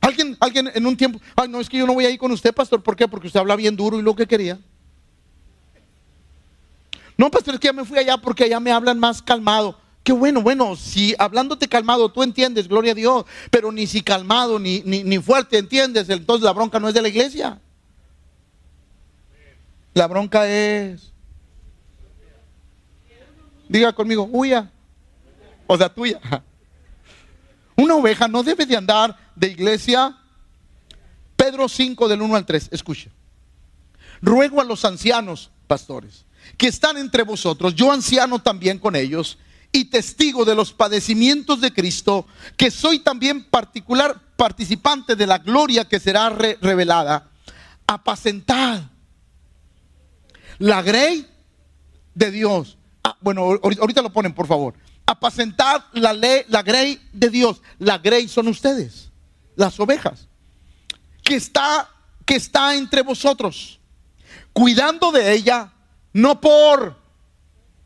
[0.00, 2.30] Alguien, alguien en un tiempo, ay, no, es que yo no voy a ir con
[2.30, 2.82] usted, pastor.
[2.82, 3.08] ¿Por qué?
[3.08, 4.58] Porque usted habla bien duro y lo que quería.
[7.16, 9.76] No, pastor, es que ya me fui allá porque allá me hablan más calmado.
[10.04, 14.58] Qué bueno, bueno, si hablándote calmado tú entiendes, gloria a Dios, pero ni si calmado
[14.58, 17.60] ni, ni, ni fuerte entiendes, entonces la bronca no es de la iglesia.
[19.92, 21.12] La bronca es,
[23.68, 24.70] diga conmigo, huya,
[25.66, 26.20] o sea, tuya.
[27.88, 30.14] Una oveja no debe de andar de iglesia.
[31.36, 33.10] Pedro 5 del 1 al 3, escuche.
[34.20, 36.26] Ruego a los ancianos, pastores,
[36.58, 39.38] que están entre vosotros, yo anciano también con ellos,
[39.72, 42.26] y testigo de los padecimientos de Cristo,
[42.58, 47.30] que soy también particular participante de la gloria que será revelada,
[47.86, 48.82] apacentad
[50.58, 51.26] la grey
[52.14, 52.76] de Dios.
[53.02, 54.74] Ah, bueno, ahorita lo ponen, por favor.
[55.10, 57.62] Apacentad la ley, la grey de Dios.
[57.78, 59.08] La grey son ustedes,
[59.56, 60.28] las ovejas,
[61.24, 61.88] que está,
[62.26, 63.80] que está entre vosotros,
[64.52, 65.72] cuidando de ella,
[66.12, 66.94] no por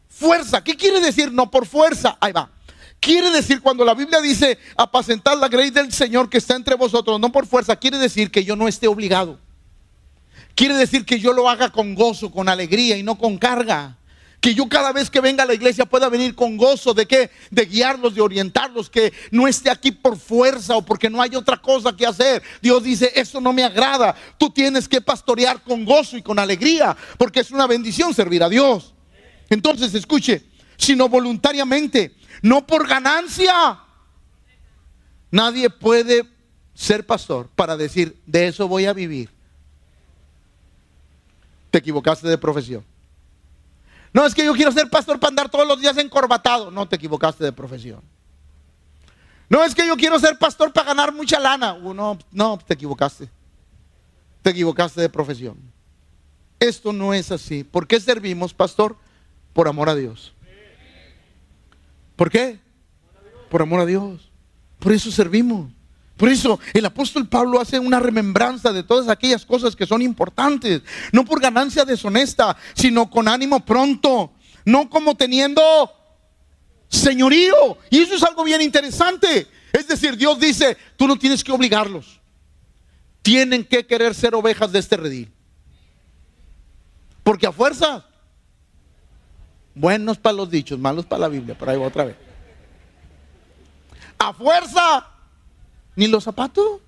[0.08, 0.64] fuerza.
[0.64, 2.18] ¿Qué quiere decir no por fuerza?
[2.20, 2.50] Ahí va.
[2.98, 7.20] Quiere decir cuando la Biblia dice apacentar la grey del Señor que está entre vosotros,
[7.20, 9.38] no por fuerza, quiere decir que yo no esté obligado.
[10.56, 13.96] Quiere decir que yo lo haga con gozo, con alegría y no con carga.
[14.42, 17.30] Que yo cada vez que venga a la iglesia pueda venir con gozo de que
[17.52, 21.58] de guiarlos, de orientarlos, que no esté aquí por fuerza o porque no hay otra
[21.58, 22.42] cosa que hacer.
[22.60, 24.16] Dios dice, eso no me agrada.
[24.38, 28.48] Tú tienes que pastorear con gozo y con alegría, porque es una bendición servir a
[28.48, 28.94] Dios.
[29.48, 30.42] Entonces, escuche,
[30.76, 33.78] sino voluntariamente, no por ganancia.
[35.30, 36.24] Nadie puede
[36.74, 39.30] ser pastor para decir, de eso voy a vivir.
[41.70, 42.91] Te equivocaste de profesión.
[44.12, 46.70] No, es que yo quiero ser pastor para andar todos los días encorbatado.
[46.70, 48.02] No, te equivocaste de profesión.
[49.48, 51.74] No, es que yo quiero ser pastor para ganar mucha lana.
[51.74, 53.28] Uh, no, no, te equivocaste.
[54.42, 55.56] Te equivocaste de profesión.
[56.58, 57.64] Esto no es así.
[57.64, 58.96] ¿Por qué servimos, pastor?
[59.52, 60.32] Por amor a Dios.
[62.16, 62.58] ¿Por qué?
[63.50, 64.30] Por amor a Dios.
[64.78, 65.70] Por eso servimos.
[66.22, 70.80] Por eso el apóstol Pablo hace una remembranza de todas aquellas cosas que son importantes,
[71.10, 74.32] no por ganancia deshonesta, sino con ánimo pronto,
[74.64, 75.60] no como teniendo
[76.86, 77.76] señorío.
[77.90, 79.48] Y eso es algo bien interesante.
[79.72, 82.20] Es decir, Dios dice, tú no tienes que obligarlos.
[83.22, 85.32] Tienen que querer ser ovejas de este redil.
[87.24, 88.06] Porque a fuerza,
[89.74, 92.16] buenos para los dichos, malos para la Biblia, por ahí va otra vez.
[94.20, 95.08] A fuerza
[95.96, 96.80] ni los zapatos.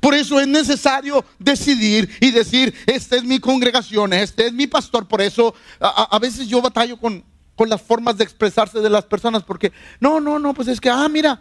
[0.00, 5.06] Por eso es necesario decidir y decir, esta es mi congregación, este es mi pastor.
[5.06, 7.22] Por eso a, veces yo batallo con,
[7.54, 10.90] con las formas de expresarse de las personas, porque no, no, no, pues es que,
[10.90, 11.40] ah, mira,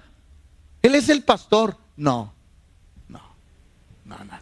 [0.81, 1.75] él es el pastor.
[1.97, 2.33] No,
[3.09, 3.21] no,
[4.05, 4.41] no, no, no.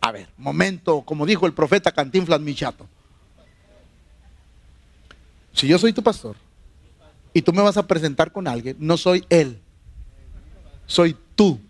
[0.00, 2.88] A ver, momento, como dijo el profeta Cantinflas Michato.
[5.52, 6.36] Si yo soy tu pastor
[7.32, 9.60] y tú me vas a presentar con alguien, no soy él,
[10.86, 11.60] soy tú.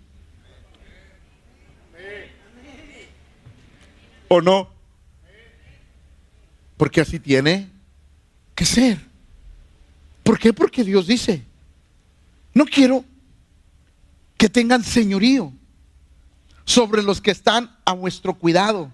[4.28, 4.70] ¿O no?
[6.76, 7.70] Porque así tiene
[8.54, 8.98] que ser.
[10.22, 10.52] ¿Por qué?
[10.52, 11.44] Porque Dios dice,
[12.54, 13.04] no quiero
[14.36, 15.52] que tengan señorío
[16.64, 18.92] sobre los que están a vuestro cuidado,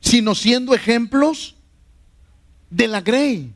[0.00, 1.56] sino siendo ejemplos
[2.68, 3.54] de la grey.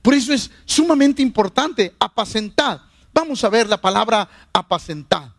[0.00, 2.80] Por eso es sumamente importante apacentar.
[3.12, 5.32] Vamos a ver la palabra apacentar.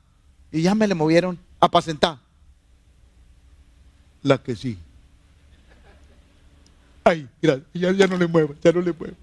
[0.53, 2.19] Y ya me le movieron a apacentar.
[4.21, 4.77] La que sí.
[7.03, 9.15] Ay, mira, ya, no le muevo, ya no le muevo.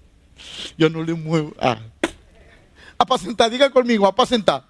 [0.77, 1.53] Ya no le muevo.
[1.57, 1.79] Ah.
[2.97, 4.65] Apacentar, diga conmigo, apacentar.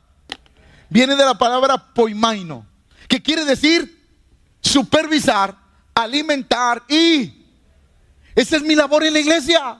[0.87, 2.65] Viene de la palabra poimaino,
[3.07, 3.99] que quiere decir
[4.61, 5.57] supervisar,
[5.95, 7.39] alimentar y...
[8.35, 9.77] Esa es mi labor en la iglesia.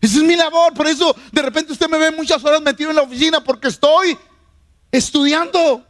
[0.00, 0.72] Esa es mi labor.
[0.74, 4.18] Por eso de repente usted me ve muchas horas metido en la oficina porque estoy
[4.92, 5.82] estudiando.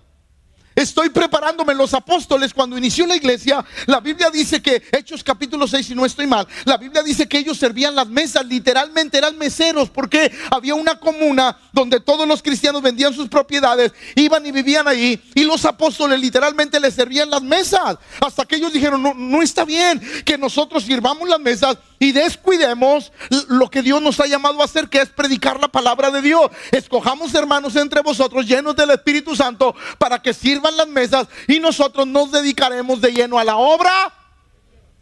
[0.81, 1.75] Estoy preparándome.
[1.75, 6.07] Los apóstoles, cuando inició la iglesia, la Biblia dice que, Hechos capítulo 6, y no
[6.07, 10.75] estoy mal, la Biblia dice que ellos servían las mesas, literalmente eran meseros, porque había
[10.75, 15.67] una comuna donde todos los cristianos vendían sus propiedades, iban y vivían ahí, y los
[15.67, 17.99] apóstoles literalmente les servían las mesas.
[18.21, 23.13] Hasta que ellos dijeron, no, no está bien que nosotros sirvamos las mesas y descuidemos
[23.49, 26.51] lo que Dios nos ha llamado a hacer, que es predicar la palabra de Dios.
[26.73, 32.07] Escojamos hermanos entre vosotros llenos del Espíritu Santo para que sirvan las mesas y nosotros
[32.07, 34.15] nos dedicaremos de lleno a la obra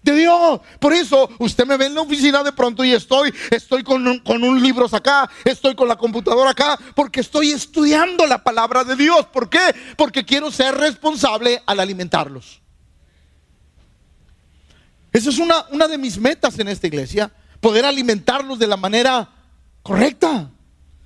[0.03, 0.61] de Dios.
[0.79, 4.19] Por eso usted me ve en la oficina de pronto y estoy, estoy con, un,
[4.21, 8.97] con un libros acá, estoy con la computadora acá, porque estoy estudiando la palabra de
[8.97, 9.27] Dios.
[9.27, 9.75] ¿Por qué?
[9.97, 12.61] Porque quiero ser responsable al alimentarlos.
[15.13, 19.29] Esa es una, una de mis metas en esta iglesia, poder alimentarlos de la manera
[19.83, 20.51] correcta.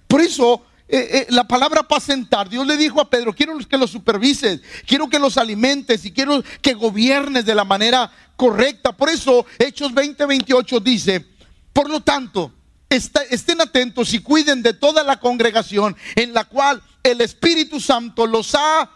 [0.08, 0.64] Por eso
[0.94, 5.08] eh, eh, la palabra apacentar, Dios le dijo a Pedro, quiero que los supervises, quiero
[5.08, 8.94] que los alimentes y quiero que gobiernes de la manera correcta.
[8.94, 11.26] Por eso Hechos 20, 28 dice,
[11.72, 12.52] por lo tanto,
[12.90, 18.54] estén atentos y cuiden de toda la congregación en la cual el Espíritu Santo los
[18.54, 18.90] ha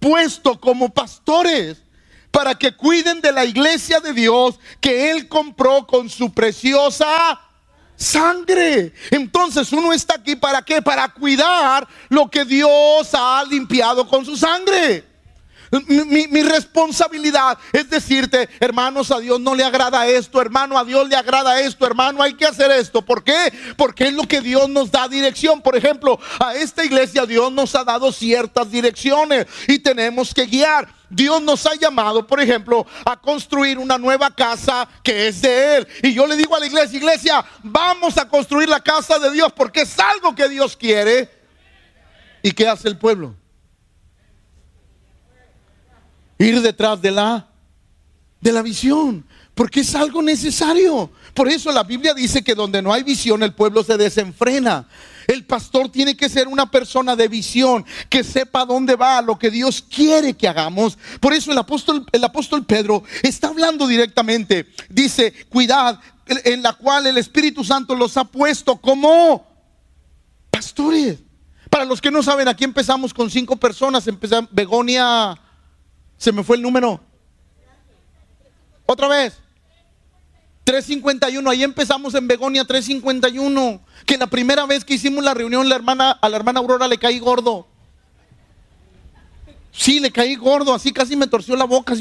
[0.00, 1.80] puesto como pastores
[2.32, 7.40] para que cuiden de la iglesia de Dios que Él compró con su preciosa
[8.00, 8.92] sangre.
[9.10, 10.80] Entonces uno está aquí para qué?
[10.80, 15.04] Para cuidar lo que Dios ha limpiado con su sangre.
[15.70, 21.14] Mi, responsabilidad es decirte, hermanos, a Dios no le agrada esto, hermano, a Dios le
[21.14, 23.02] agrada esto, hermano, hay que hacer esto.
[23.02, 23.52] ¿Por qué?
[23.76, 25.62] Porque es lo que Dios nos da dirección.
[25.62, 30.88] Por ejemplo, a esta iglesia Dios nos ha dado ciertas direcciones y tenemos que guiar.
[31.08, 35.88] Dios nos ha llamado, por ejemplo, a construir una nueva casa que es de Él.
[36.02, 39.52] Y yo le digo a la iglesia, iglesia, vamos a construir la casa de Dios
[39.52, 41.30] porque es algo que Dios quiere.
[42.42, 43.39] ¿Y qué hace el pueblo?
[46.40, 47.46] Ir detrás de la
[48.40, 49.24] de la visión,
[49.54, 51.10] porque es algo necesario.
[51.34, 54.88] Por eso la Biblia dice que donde no hay visión el pueblo se desenfrena.
[55.26, 59.50] El pastor tiene que ser una persona de visión, que sepa dónde va, lo que
[59.50, 60.98] Dios quiere que hagamos.
[61.20, 64.66] Por eso el apóstol, el apóstol Pedro está hablando directamente.
[64.88, 69.46] Dice, cuidad, en la cual el Espíritu Santo los ha puesto como
[70.50, 71.18] pastores.
[71.68, 74.08] Para los que no saben, aquí empezamos con cinco personas.
[74.08, 75.38] Empezamos Begonia
[76.20, 77.00] se me fue el número.
[78.84, 79.40] Otra vez.
[80.64, 85.74] 351, ahí empezamos en Begonia 351, que la primera vez que hicimos la reunión la
[85.74, 87.66] hermana, a la hermana Aurora le caí gordo.
[89.72, 91.94] Sí, le caí gordo, así casi me torció la boca.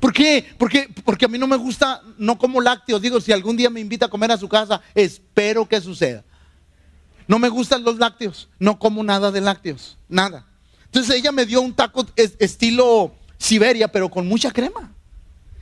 [0.00, 0.54] ¿Por qué?
[0.56, 3.02] Porque, porque a mí no me gusta, no como lácteos.
[3.02, 6.24] Digo, si algún día me invita a comer a su casa, espero que suceda.
[7.28, 10.49] No me gustan los lácteos, no como nada de lácteos, nada.
[10.92, 14.92] Entonces ella me dio un taco estilo Siberia, pero con mucha crema.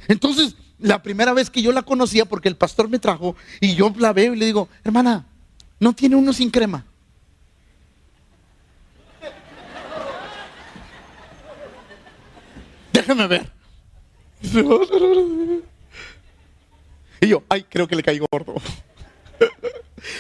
[0.09, 3.93] Entonces, la primera vez que yo la conocía, porque el pastor me trajo, y yo
[3.99, 5.26] la veo y le digo, hermana,
[5.79, 6.87] ¿no tiene uno sin crema?
[12.93, 13.53] Déjame ver.
[17.20, 18.55] Y yo, ay, creo que le caí gordo.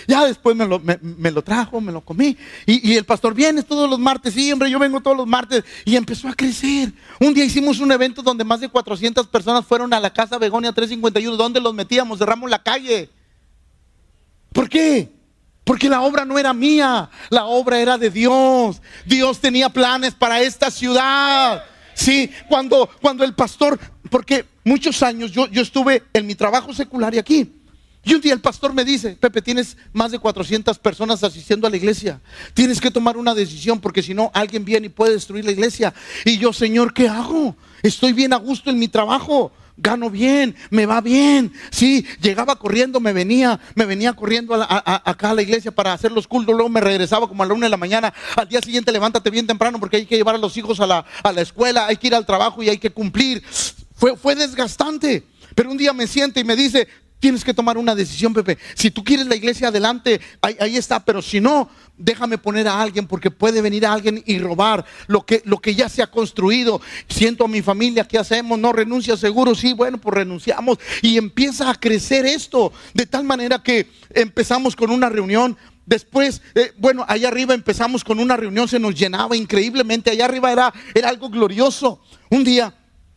[0.08, 2.34] Ya después me lo, trajo, me lo comí.
[2.64, 4.32] Y, el pastor, viene todos los martes.
[4.32, 5.62] Sí, hombre, yo vengo todos los martes.
[5.84, 6.94] Y empezó a crecer.
[7.20, 10.72] Un día hicimos un evento donde más de 400 personas fueron a la casa Begonia
[10.72, 11.36] 351.
[11.36, 12.18] ¿Dónde los metíamos?
[12.18, 13.10] Cerramos la calle.
[14.54, 15.12] ¿Por qué?
[15.62, 18.80] Porque la obra no era mía, la obra era de Dios.
[19.04, 21.62] Dios tenía planes para esta ciudad.
[21.92, 23.78] Sí, cuando, cuando el pastor,
[24.08, 27.57] porque muchos años yo, yo estuve en mi trabajo secular y aquí.
[28.08, 31.70] Y un día el pastor me dice, Pepe, tienes más de 400 personas asistiendo a
[31.70, 32.18] la iglesia.
[32.54, 35.92] Tienes que tomar una decisión porque si no, alguien viene y puede destruir la iglesia.
[36.24, 37.54] Y yo, Señor, ¿qué hago?
[37.82, 39.52] Estoy bien a gusto en mi trabajo.
[39.76, 41.52] Gano bien, me va bien.
[41.70, 46.26] Sí, llegaba corriendo, me venía, me venía corriendo acá a la iglesia para hacer los
[46.26, 46.54] cultos.
[46.54, 48.14] Luego me regresaba como a la una de la mañana.
[48.36, 51.04] Al día siguiente, levántate bien temprano porque hay que llevar a los hijos a la,
[51.22, 53.42] a la escuela, hay que ir al trabajo y hay que cumplir.
[53.94, 55.24] Fue, fue desgastante.
[55.54, 56.88] Pero un día me siente y me dice,
[57.20, 58.58] Tienes que tomar una decisión, Pepe.
[58.74, 63.08] Si tú quieres la iglesia adelante, ahí, está, pero si no, déjame poner a alguien
[63.08, 66.80] porque puede venir alguien y robar lo que, lo que ya se ha construido.
[67.08, 68.56] Siento a mi familia, ¿qué hacemos?
[68.56, 70.78] No renuncia seguro, sí, bueno, pues renunciamos.
[71.02, 75.56] Y empieza a crecer esto de tal manera que empezamos con una reunión.
[75.86, 80.10] Después, eh, bueno, allá arriba empezamos con una reunión, se nos llenaba increíblemente.
[80.10, 82.00] Allá arriba era, era algo glorioso.
[82.30, 82.72] Un día,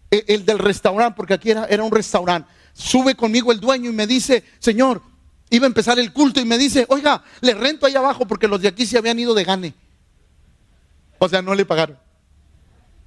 [0.10, 3.94] eh, el del restaurante, porque aquí era, era un restaurante Sube conmigo el dueño y
[3.94, 5.02] me dice, Señor,
[5.50, 8.62] iba a empezar el culto y me dice, oiga, le rento allá abajo porque los
[8.62, 9.74] de aquí se habían ido de gane.
[11.20, 11.98] O sea, no le pagaron.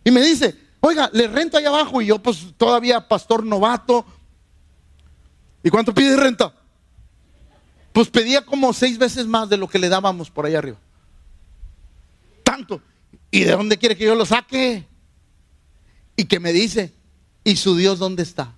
[0.05, 4.05] Y me dice, oiga, le rento allá abajo y yo pues todavía pastor novato.
[5.63, 6.55] ¿Y cuánto pide renta?
[7.93, 10.79] Pues pedía como seis veces más de lo que le dábamos por allá arriba.
[12.43, 12.83] Tanto.
[13.31, 14.87] ¿Y de dónde quiere que yo lo saque?
[16.17, 16.93] Y que me dice,
[17.43, 18.53] ¿y su Dios dónde está?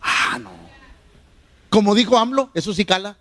[0.00, 0.50] Ah, no.
[1.68, 3.16] Como dijo AMLO, eso sí cala.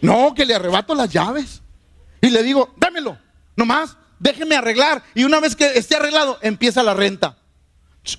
[0.00, 1.62] No, que le arrebato las llaves.
[2.20, 3.18] Y le digo, dámelo,
[3.56, 5.02] nomás, déjeme arreglar.
[5.14, 7.38] Y una vez que esté arreglado, empieza la renta.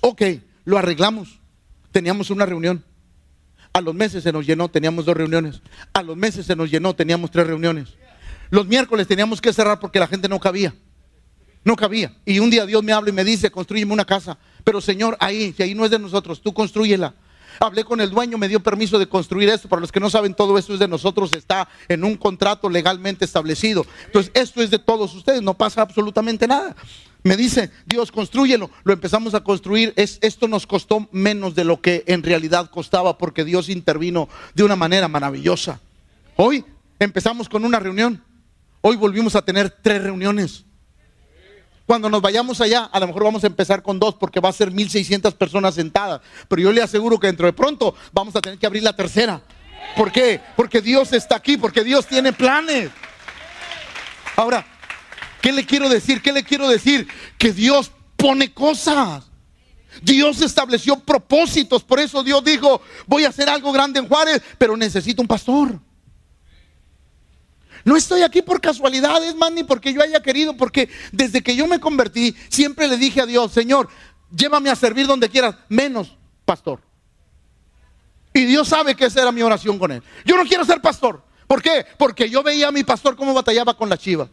[0.00, 0.22] Ok,
[0.64, 1.40] lo arreglamos.
[1.92, 2.84] Teníamos una reunión.
[3.72, 5.60] A los meses se nos llenó, teníamos dos reuniones.
[5.92, 7.94] A los meses se nos llenó, teníamos tres reuniones.
[8.50, 10.74] Los miércoles teníamos que cerrar porque la gente no cabía.
[11.64, 12.14] No cabía.
[12.24, 14.38] Y un día Dios me habla y me dice, construyeme una casa.
[14.64, 17.14] Pero Señor, ahí, si ahí no es de nosotros, tú construyela.
[17.60, 19.68] Hablé con el dueño, me dio permiso de construir esto.
[19.68, 23.24] Para los que no saben, todo esto es de nosotros, está en un contrato legalmente
[23.24, 23.86] establecido.
[24.06, 26.74] Entonces, esto es de todos ustedes, no pasa absolutamente nada.
[27.22, 28.70] Me dice, Dios, construyelo.
[28.82, 29.94] Lo empezamos a construir.
[29.96, 34.64] Es, esto nos costó menos de lo que en realidad costaba porque Dios intervino de
[34.64, 35.80] una manera maravillosa.
[36.36, 36.64] Hoy
[36.98, 38.22] empezamos con una reunión.
[38.82, 40.64] Hoy volvimos a tener tres reuniones.
[41.86, 44.52] Cuando nos vayamos allá, a lo mejor vamos a empezar con dos porque va a
[44.52, 46.22] ser 1600 personas sentadas.
[46.48, 49.42] Pero yo le aseguro que dentro de pronto vamos a tener que abrir la tercera.
[49.96, 50.40] ¿Por qué?
[50.56, 52.90] Porque Dios está aquí, porque Dios tiene planes.
[54.34, 54.66] Ahora,
[55.42, 56.22] ¿qué le quiero decir?
[56.22, 57.06] ¿Qué le quiero decir?
[57.36, 59.24] Que Dios pone cosas.
[60.02, 61.84] Dios estableció propósitos.
[61.84, 65.78] Por eso Dios dijo, voy a hacer algo grande en Juárez, pero necesito un pastor.
[67.84, 71.66] No estoy aquí por casualidad, es ni porque yo haya querido, porque desde que yo
[71.66, 73.88] me convertí, siempre le dije a Dios, Señor,
[74.34, 76.80] llévame a servir donde quieras, menos pastor.
[78.32, 80.02] Y Dios sabe que esa era mi oración con él.
[80.24, 81.22] Yo no quiero ser pastor.
[81.46, 81.86] ¿Por qué?
[81.98, 84.28] Porque yo veía a mi pastor cómo batallaba con la chiva.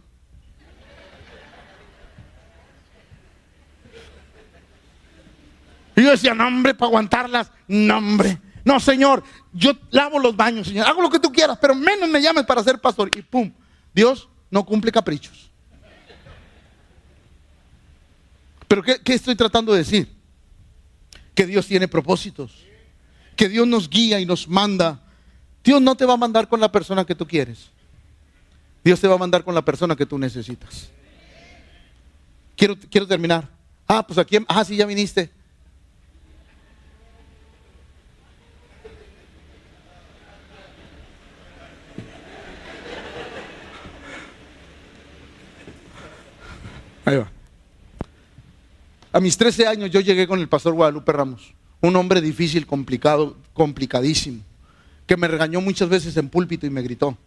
[5.96, 8.40] Y yo decía, no, hombre, para aguantarlas, no, hombre.
[8.64, 10.88] No, Señor, yo lavo los baños, Señor.
[10.88, 13.10] Hago lo que tú quieras, pero menos me llames para ser pastor.
[13.16, 13.52] Y pum,
[13.94, 15.50] Dios no cumple caprichos.
[18.68, 20.16] Pero ¿qué, ¿qué, estoy tratando de decir?
[21.34, 22.66] Que Dios tiene propósitos.
[23.36, 25.02] Que Dios nos guía y nos manda.
[25.64, 27.70] Dios no te va a mandar con la persona que tú quieres.
[28.84, 30.90] Dios te va a mandar con la persona que tú necesitas.
[32.56, 33.48] Quiero, quiero terminar.
[33.88, 35.32] Ah, pues aquí, ah, sí, ya viniste.
[47.06, 47.32] Ahí va.
[49.14, 53.36] A mis 13 años yo llegué con el pastor Guadalupe Ramos, un hombre difícil, complicado,
[53.54, 54.42] complicadísimo,
[55.06, 57.18] que me regañó muchas veces en púlpito y me gritó.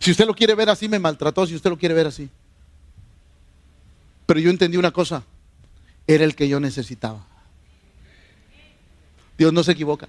[0.00, 2.28] Si usted lo quiere ver así, me maltrató, si usted lo quiere ver así.
[4.26, 5.22] Pero yo entendí una cosa,
[6.06, 7.24] era el que yo necesitaba.
[9.38, 10.08] Dios no se equivoca.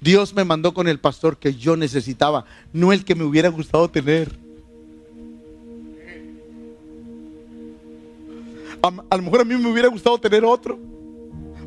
[0.00, 3.88] Dios me mandó con el pastor que yo necesitaba, no el que me hubiera gustado
[3.90, 4.38] tener.
[8.82, 10.78] A, lo mejor a mí me hubiera gustado tener otro.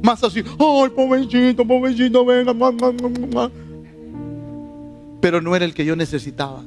[0.02, 2.54] Más así, ay, pobrecito, pobrecito, venga.
[5.22, 6.64] Pero no era el que yo necesitaba.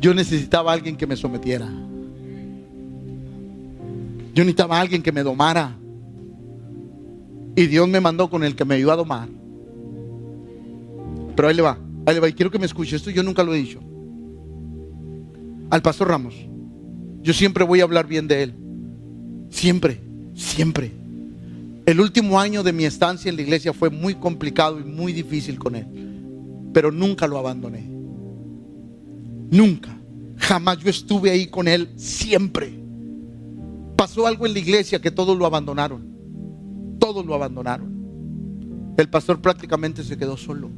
[0.00, 1.66] Yo necesitaba a alguien que me sometiera.
[4.34, 5.76] Yo necesitaba a alguien que me domara.
[7.56, 9.28] Y Dios me mandó con el que me iba a domar.
[11.34, 12.28] Pero ahí le va, ahí le va.
[12.28, 12.96] Y quiero que me escuche.
[12.96, 13.80] Esto yo nunca lo he dicho.
[15.70, 16.34] Al pastor Ramos.
[17.22, 18.54] Yo siempre voy a hablar bien de él.
[19.50, 20.00] Siempre,
[20.34, 20.92] siempre.
[21.86, 25.58] El último año de mi estancia en la iglesia fue muy complicado y muy difícil
[25.58, 25.86] con él.
[26.72, 27.88] Pero nunca lo abandoné.
[29.50, 29.96] Nunca.
[30.36, 32.72] Jamás yo estuve ahí con él siempre.
[33.96, 36.06] Pasó algo en la iglesia que todos lo abandonaron.
[36.98, 38.94] Todos lo abandonaron.
[38.96, 40.70] El pastor prácticamente se quedó solo.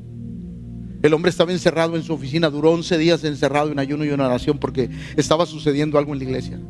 [1.03, 4.20] El hombre estaba encerrado en su oficina, duró 11 días encerrado en ayuno y en
[4.20, 6.61] oración porque estaba sucediendo algo en la iglesia.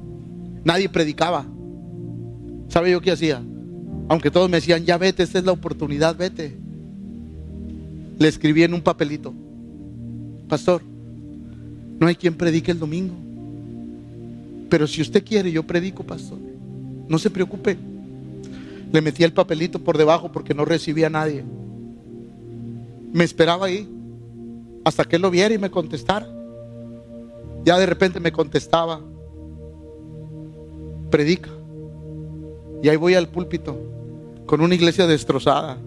[0.64, 1.44] Nadie predicaba.
[2.68, 3.42] ¿Sabe yo qué hacía?
[4.08, 6.56] Aunque todos me decían, ya vete, esta es la oportunidad, vete.
[8.18, 9.34] Le escribí en un papelito,
[10.48, 10.82] pastor,
[11.98, 13.14] no hay quien predique el domingo.
[14.68, 16.38] Pero si usted quiere, yo predico, pastor.
[17.08, 17.76] No se preocupe.
[18.92, 21.44] Le metí el papelito por debajo porque no recibía a nadie.
[23.12, 23.88] Me esperaba ahí
[24.90, 26.28] hasta que él lo viera y me contestara.
[27.64, 29.00] Ya de repente me contestaba,
[31.10, 31.50] predica.
[32.82, 33.76] Y ahí voy al púlpito
[34.46, 35.78] con una iglesia destrozada,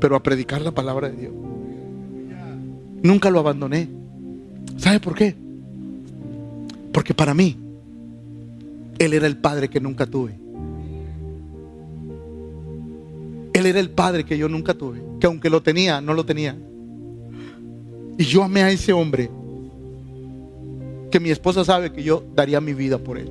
[0.00, 1.32] pero a predicar la palabra de Dios.
[3.02, 3.88] Nunca lo abandoné.
[4.78, 5.34] ¿Sabe por qué?
[6.92, 7.56] Porque para mí,
[8.98, 10.38] Él era el padre que nunca tuve.
[13.52, 16.56] Él era el padre que yo nunca tuve, que aunque lo tenía, no lo tenía.
[18.18, 19.30] Y yo amé a ese hombre
[21.10, 23.30] que mi esposa sabe que yo daría mi vida por él.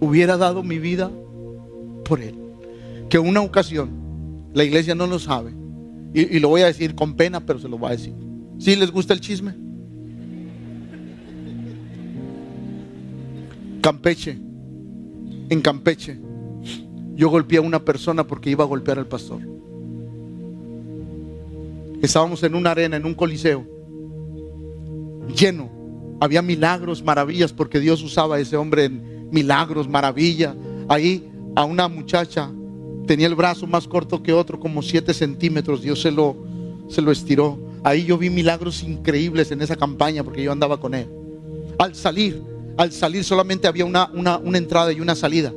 [0.00, 1.10] Hubiera dado mi vida
[2.04, 2.34] por él.
[3.08, 3.90] Que una ocasión,
[4.52, 5.52] la iglesia no lo sabe,
[6.14, 8.14] y, lo voy a decir con pena, pero se lo voy a decir.
[8.58, 9.54] ¿Sí les gusta el chisme?
[13.80, 14.38] Campeche,
[15.48, 16.18] en Campeche,
[17.14, 19.40] yo golpeé a una persona porque iba a golpear al pastor.
[22.02, 23.77] Estábamos en una arena, en un coliseo
[25.34, 25.70] lleno,
[26.20, 30.54] había milagros, maravillas, porque Dios usaba a ese hombre en milagros, maravillas.
[30.88, 32.50] Ahí a una muchacha
[33.06, 35.82] tenía el brazo más corto que otro, como 7 centímetros.
[35.82, 36.36] Dios se lo,
[36.88, 37.58] se lo estiró.
[37.84, 41.08] Ahí yo vi milagros increíbles en esa campaña porque yo andaba con él.
[41.78, 42.42] Al salir,
[42.76, 45.52] al salir solamente había una, una, una entrada y una salida.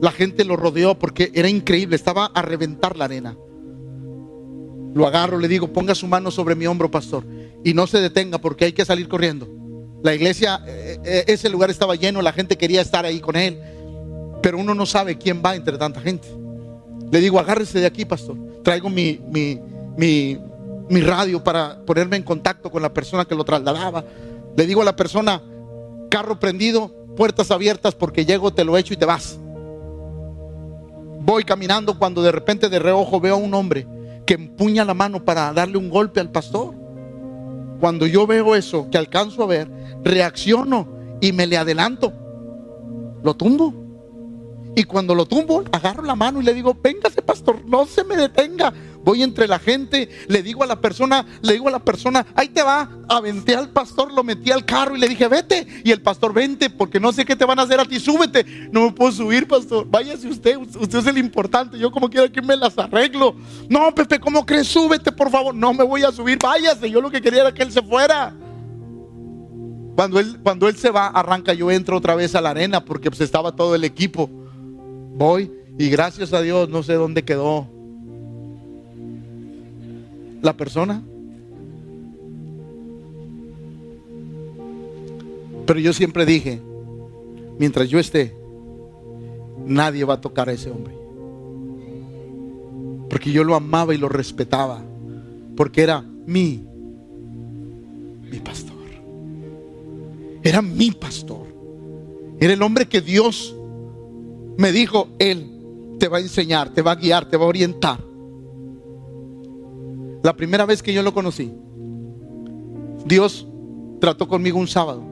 [0.00, 3.36] La gente lo rodeó porque era increíble, estaba a reventar la arena.
[4.94, 7.24] Lo agarro, le digo, ponga su mano sobre mi hombro, pastor,
[7.64, 9.48] y no se detenga porque hay que salir corriendo.
[10.02, 13.58] La iglesia, eh, eh, ese lugar estaba lleno, la gente quería estar ahí con él,
[14.42, 16.28] pero uno no sabe quién va entre tanta gente.
[17.10, 18.36] Le digo, agárrese de aquí, pastor.
[18.62, 19.58] Traigo mi, mi,
[19.96, 20.38] mi,
[20.88, 24.04] mi radio para ponerme en contacto con la persona que lo trasladaba.
[24.56, 25.42] Le digo a la persona,
[26.10, 29.38] carro prendido, puertas abiertas porque llego, te lo echo y te vas.
[31.20, 33.86] Voy caminando cuando de repente de reojo veo a un hombre
[34.24, 36.74] que empuña la mano para darle un golpe al pastor.
[37.80, 39.70] Cuando yo veo eso, que alcanzo a ver,
[40.04, 40.88] reacciono
[41.20, 42.12] y me le adelanto.
[43.22, 43.87] Lo tumbo.
[44.78, 48.16] Y cuando lo tumbo, agarro la mano y le digo, véngase pastor, no se me
[48.16, 48.72] detenga
[49.02, 52.48] voy entre la gente, le digo a la persona, le digo a la persona, ahí
[52.48, 55.66] te va, aventé al pastor, lo metí al carro y le dije, vete.
[55.82, 58.44] Y el pastor, vente, porque no sé qué te van a hacer a ti, súbete.
[58.70, 62.42] No me puedo subir, pastor, váyase usted, usted es el importante, yo como quiera que
[62.42, 63.34] me las arreglo.
[63.70, 64.68] No, Pepe, ¿cómo crees?
[64.68, 65.54] Súbete, por favor.
[65.54, 68.36] No me voy a subir, váyase, yo lo que quería era que él se fuera.
[69.96, 73.10] Cuando él, cuando él se va, arranca, yo entro otra vez a la arena porque
[73.10, 74.30] pues estaba todo el equipo.
[75.16, 77.68] Voy y gracias a Dios no sé dónde quedó
[80.42, 81.02] la persona.
[85.66, 86.60] Pero yo siempre dije,
[87.58, 88.34] mientras yo esté,
[89.66, 90.94] nadie va a tocar a ese hombre.
[93.10, 94.82] Porque yo lo amaba y lo respetaba.
[95.56, 96.64] Porque era mi,
[98.30, 98.76] mi pastor.
[100.42, 101.46] Era mi pastor.
[102.40, 103.54] Era el hombre que Dios
[104.58, 105.46] me dijo, Él
[105.98, 108.04] te va a enseñar, te va a guiar, te va a orientar.
[110.22, 111.52] La primera vez que yo lo conocí,
[113.06, 113.46] Dios
[114.00, 115.04] trató conmigo un sábado.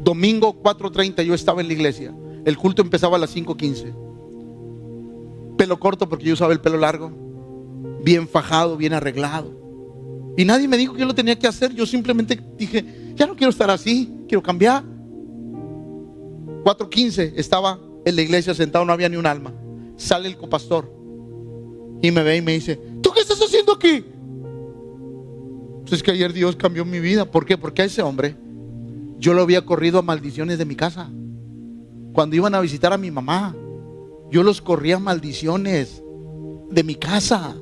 [0.00, 2.12] Domingo 4.30 yo estaba en la iglesia.
[2.44, 3.94] El culto empezaba a las 5.15.
[5.56, 7.12] Pelo corto porque yo usaba el pelo largo.
[8.02, 9.52] Bien fajado, bien arreglado.
[10.36, 11.72] Y nadie me dijo que yo lo tenía que hacer.
[11.72, 14.82] Yo simplemente dije, ya no quiero estar así, quiero cambiar.
[16.64, 19.52] 4.15 estaba en la iglesia sentado, no había ni un alma.
[19.96, 20.92] Sale el copastor
[22.02, 24.04] y me ve y me dice, ¿tú qué estás haciendo aquí?
[25.82, 27.30] Pues es que ayer Dios cambió mi vida.
[27.30, 27.56] ¿Por qué?
[27.56, 28.36] Porque a ese hombre
[29.18, 31.10] yo lo había corrido a maldiciones de mi casa.
[32.12, 33.54] Cuando iban a visitar a mi mamá,
[34.30, 36.02] yo los corría a maldiciones
[36.70, 37.56] de mi casa.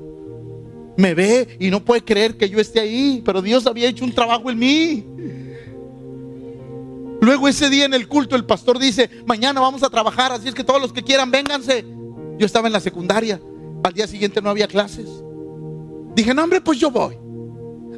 [0.97, 4.13] Me ve y no puede creer que yo esté ahí, pero Dios había hecho un
[4.13, 5.07] trabajo en mí.
[7.23, 10.57] Luego ese día en el culto el pastor dice, mañana vamos a trabajar, así es
[10.57, 11.87] que todos los que quieran, vénganse.
[12.37, 13.41] Yo estaba en la secundaria,
[13.85, 15.09] al día siguiente no había clases.
[16.17, 17.17] Dije, no hombre, pues yo voy.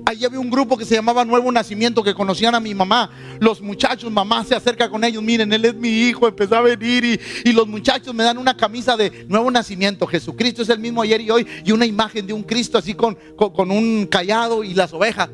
[0.04, 3.10] Allí había un grupo que se llamaba Nuevo Nacimiento que conocían a mi mamá.
[3.40, 5.22] Los muchachos, mamá se acerca con ellos.
[5.22, 6.28] Miren, él es mi hijo.
[6.28, 10.06] Empezó a venir y, los muchachos me dan una camisa de Nuevo Nacimiento.
[10.06, 11.46] Jesucristo es el mismo ayer y hoy.
[11.64, 15.30] Y una imagen de un Cristo así con, con un callado y las ovejas.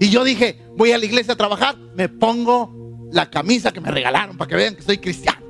[0.00, 1.78] Y yo dije, voy a la iglesia a trabajar.
[1.94, 5.44] Me pongo la camisa que me regalaron para que vean que soy cristiano.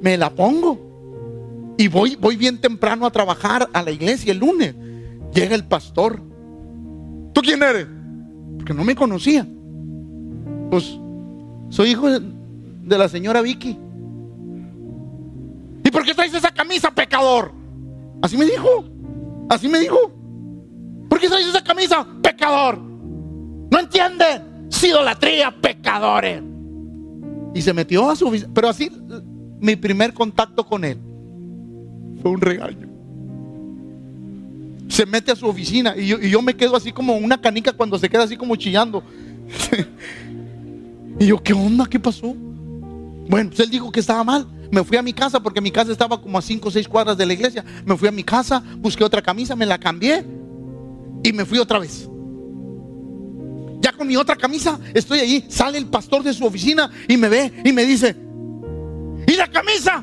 [0.00, 1.74] Me la pongo.
[1.78, 4.74] Y voy, voy bien temprano a trabajar a la iglesia el lunes.
[5.32, 6.20] Llega el pastor
[7.34, 7.86] ¿Tú quién eres?
[8.56, 9.46] Porque no me conocía.
[10.70, 10.98] Pues
[11.68, 13.76] soy hijo de la señora Vicky.
[15.84, 17.52] ¿Y por qué traes esa camisa, pecador?
[18.22, 18.84] Así me dijo.
[19.50, 19.98] Así me dijo.
[21.10, 22.78] ¿Por qué traes esa camisa, pecador?
[22.78, 24.68] ¿No entienden?
[24.82, 26.42] Idolatría, pecadores.
[27.54, 28.30] Y se metió a su...
[28.52, 28.90] Pero así,
[29.60, 30.98] mi primer contacto con él
[32.20, 32.94] fue un regaño
[34.88, 38.08] se mete a su oficina y yo, me quedo así como una canica cuando se
[38.08, 39.02] queda así como chillando.
[41.18, 41.86] y yo, ¿qué onda?
[41.86, 42.34] ¿Qué pasó?
[43.28, 44.46] Bueno, pues él dijo que estaba mal.
[44.70, 47.16] Me fui a mi casa porque mi casa estaba como a 5 o 6 cuadras
[47.16, 47.64] de la iglesia.
[47.84, 50.24] Me fui a mi casa, busqué otra camisa, me la cambié
[51.22, 52.08] y me fui otra vez.
[53.84, 55.44] Ya con mi otra camisa estoy allí.
[55.46, 58.16] Sale el pastor de su oficina y me ve y me dice,
[59.26, 60.02] ¿y la camisa?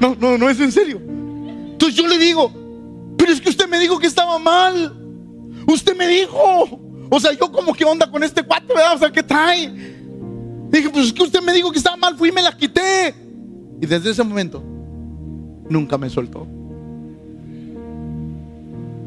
[0.00, 1.00] No, no, no es en serio.
[1.00, 2.50] Entonces yo le digo,
[3.16, 4.92] pero es que usted me dijo que estaba mal.
[5.68, 6.80] Usted me dijo.
[7.10, 8.96] O sea, yo como que onda con este cuate, ¿verdad?
[8.96, 9.68] O sea, ¿qué trae?
[10.70, 13.14] Dije, pues es que usted me dijo que estaba mal, fui y me la quité.
[13.80, 14.60] Y desde ese momento,
[15.70, 16.44] nunca me soltó.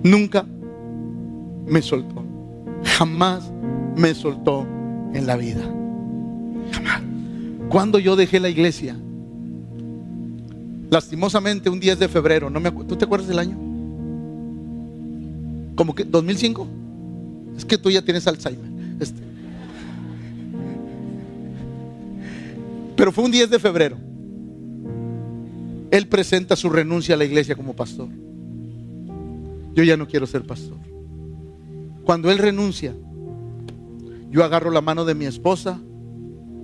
[0.04, 0.46] Nunca
[1.66, 2.31] me soltó.
[2.84, 3.52] Jamás
[3.96, 4.68] me soltó
[5.14, 5.64] en la vida.
[6.72, 7.02] Jamás.
[7.70, 8.98] Cuando yo dejé la iglesia,
[10.90, 13.58] lastimosamente un 10 de febrero, no me ¿tú te acuerdas del año?
[15.76, 16.68] Como que 2005.
[17.58, 18.70] Es que tú ya tienes Alzheimer.
[19.00, 19.22] Este.
[22.96, 23.98] Pero fue un 10 de febrero.
[25.92, 28.10] Él presenta su renuncia a la iglesia como pastor.
[29.74, 30.78] Yo ya no quiero ser pastor.
[32.12, 32.94] Cuando él renuncia,
[34.30, 35.80] yo agarro la mano de mi esposa.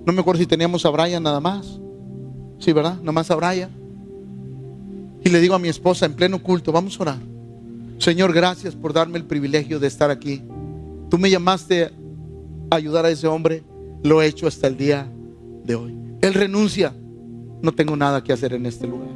[0.04, 1.80] No me acuerdo si teníamos a Brian nada más.
[2.58, 2.98] Sí, ¿verdad?
[2.98, 3.70] Nada más a Brian.
[5.24, 7.18] Y le digo a mi esposa en pleno culto, vamos a orar.
[7.96, 10.42] Señor, gracias por darme el privilegio de estar aquí.
[11.08, 11.84] Tú me llamaste
[12.70, 13.62] a ayudar a ese hombre.
[14.02, 15.10] Lo he hecho hasta el día
[15.64, 15.96] de hoy.
[16.20, 16.94] Él renuncia.
[17.62, 19.08] No tengo nada que hacer en este lugar.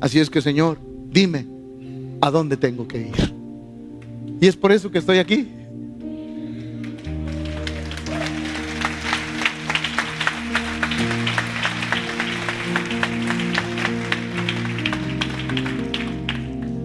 [0.00, 0.80] Así es que, Señor,
[1.12, 1.46] dime
[2.20, 3.37] a dónde tengo que ir.
[4.40, 5.48] Y es por eso que estoy aquí.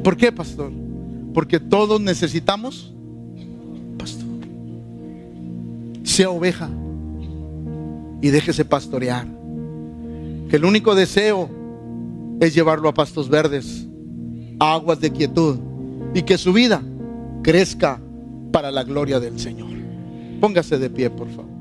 [0.04, 0.72] ¿Por qué, pastor?
[1.34, 2.94] Porque todos necesitamos
[3.98, 4.28] pastor.
[6.04, 6.70] Sea oveja
[8.22, 9.28] y déjese pastorear.
[10.50, 11.50] Que el único deseo
[12.40, 13.88] es llevarlo a pastos verdes,
[14.60, 15.58] a aguas de quietud
[16.14, 16.84] y que su vida
[17.44, 18.02] crezca
[18.52, 19.70] para la gloria del Señor.
[20.40, 21.53] Póngase de pie, por favor.